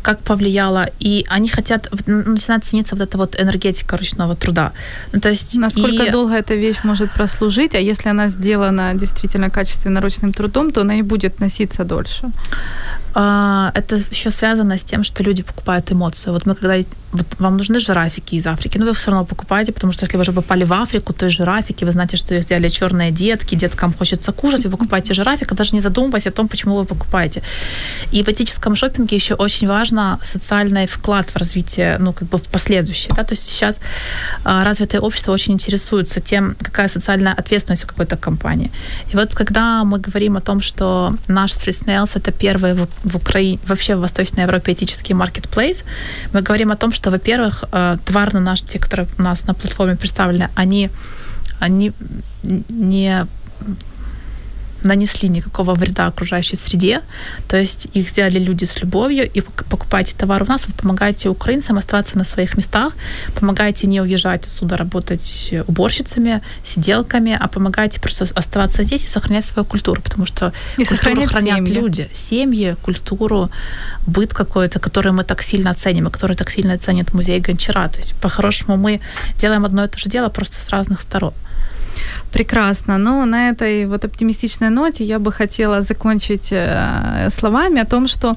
[0.00, 4.72] как повлияло, и они хотят, начинать цениться вот эта вот энергетика ручного труда.
[5.12, 6.10] Ну, то есть Насколько и...
[6.10, 10.94] долго эта вещь может прослужить, а если она сделана действительно качественно ручным трудом, то она
[10.94, 12.30] и будет носиться дольше.
[13.14, 16.32] А, это еще связано с тем, что люди покупают эмоцию.
[16.32, 16.76] Вот мы когда
[17.12, 20.16] вот вам нужны жирафики из Африки, но вы их все равно покупаете, потому что если
[20.16, 23.54] вы уже попали в Африку, то и жирафики, вы знаете, что их сделали черные детки,
[23.54, 27.42] деткам хочется кушать, вы покупаете жирафика, даже не задумываясь о том, почему вы покупаете.
[28.12, 32.48] И в этическом шопинге еще очень важно социальный вклад в развитие, ну, как бы в
[32.48, 33.12] последующее.
[33.14, 33.24] Да?
[33.24, 33.80] То есть сейчас
[34.44, 38.70] а, развитое общество очень интересуется тем, какая социальная ответственность у какой-то компании.
[39.12, 43.16] И вот когда мы говорим о том, что наш Street Snails это первый в, в
[43.16, 45.84] Украине, вообще в Восточной Европе этический маркетплейс,
[46.32, 49.54] мы говорим о том, что что, во-первых, э, товары наши, те, которые у нас на
[49.54, 50.88] платформе представлены, они,
[51.58, 51.92] они
[52.68, 53.26] не
[54.84, 57.00] нанесли никакого вреда окружающей среде,
[57.48, 61.78] то есть их сделали люди с любовью, и покупаете товар у нас, вы помогаете украинцам
[61.78, 62.92] оставаться на своих местах,
[63.34, 69.64] помогаете не уезжать отсюда работать уборщицами, сиделками, а помогаете просто оставаться здесь и сохранять свою
[69.64, 71.72] культуру, потому что и культуру хранят семьи.
[71.72, 73.50] люди, семьи, культуру,
[74.06, 77.88] быт какой-то, который мы так сильно ценим, и который так сильно ценит музей Гончара.
[77.88, 79.00] То есть, по-хорошему, мы
[79.38, 81.32] делаем одно и то же дело просто с разных сторон.
[82.32, 82.98] Прекрасно.
[82.98, 88.36] Ну, на этой вот оптимистичной ноте я бы хотела закончить э, словами о том, что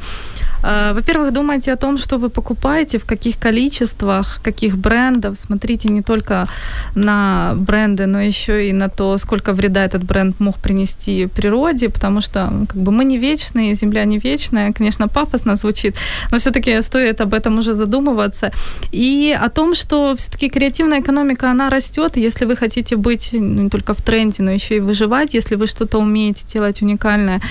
[0.65, 5.37] Э, во-первых, думайте о том, что вы покупаете, в каких количествах, каких брендов.
[5.37, 6.47] Смотрите не только
[6.95, 12.21] на бренды, но еще и на то, сколько вреда этот бренд мог принести природе, потому
[12.21, 14.73] что как бы мы не вечные, Земля не вечная.
[14.73, 15.95] Конечно, пафосно звучит,
[16.31, 18.51] но все-таки стоит об этом уже задумываться.
[18.91, 23.69] И о том, что все-таки креативная экономика, она растет, если вы хотите быть ну, не
[23.69, 27.41] только в тренде, но еще и выживать, если вы что-то умеете делать уникальное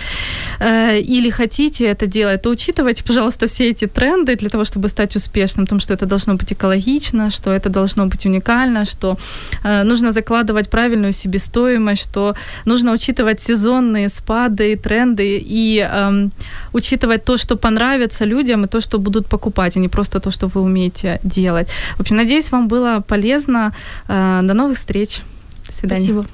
[0.61, 5.17] э, или хотите это делать, то учитывать пожалуйста, все эти тренды для того, чтобы стать
[5.17, 9.17] успешным, том, что это должно быть экологично, что это должно быть уникально, что
[9.65, 12.35] э, нужно закладывать правильную себестоимость, что
[12.67, 16.29] нужно учитывать сезонные спады, тренды и э,
[16.73, 20.47] учитывать то, что понравится людям, и то, что будут покупать, а не просто то, что
[20.47, 21.69] вы умеете делать.
[21.97, 23.73] В общем, надеюсь, вам было полезно.
[24.09, 25.23] Э, до новых встреч.
[25.67, 26.05] До свидания.
[26.05, 26.27] Спасибо.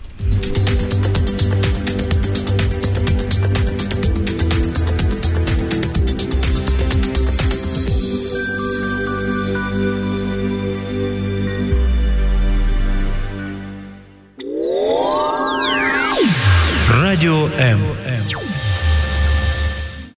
[17.03, 17.81] Радіо М.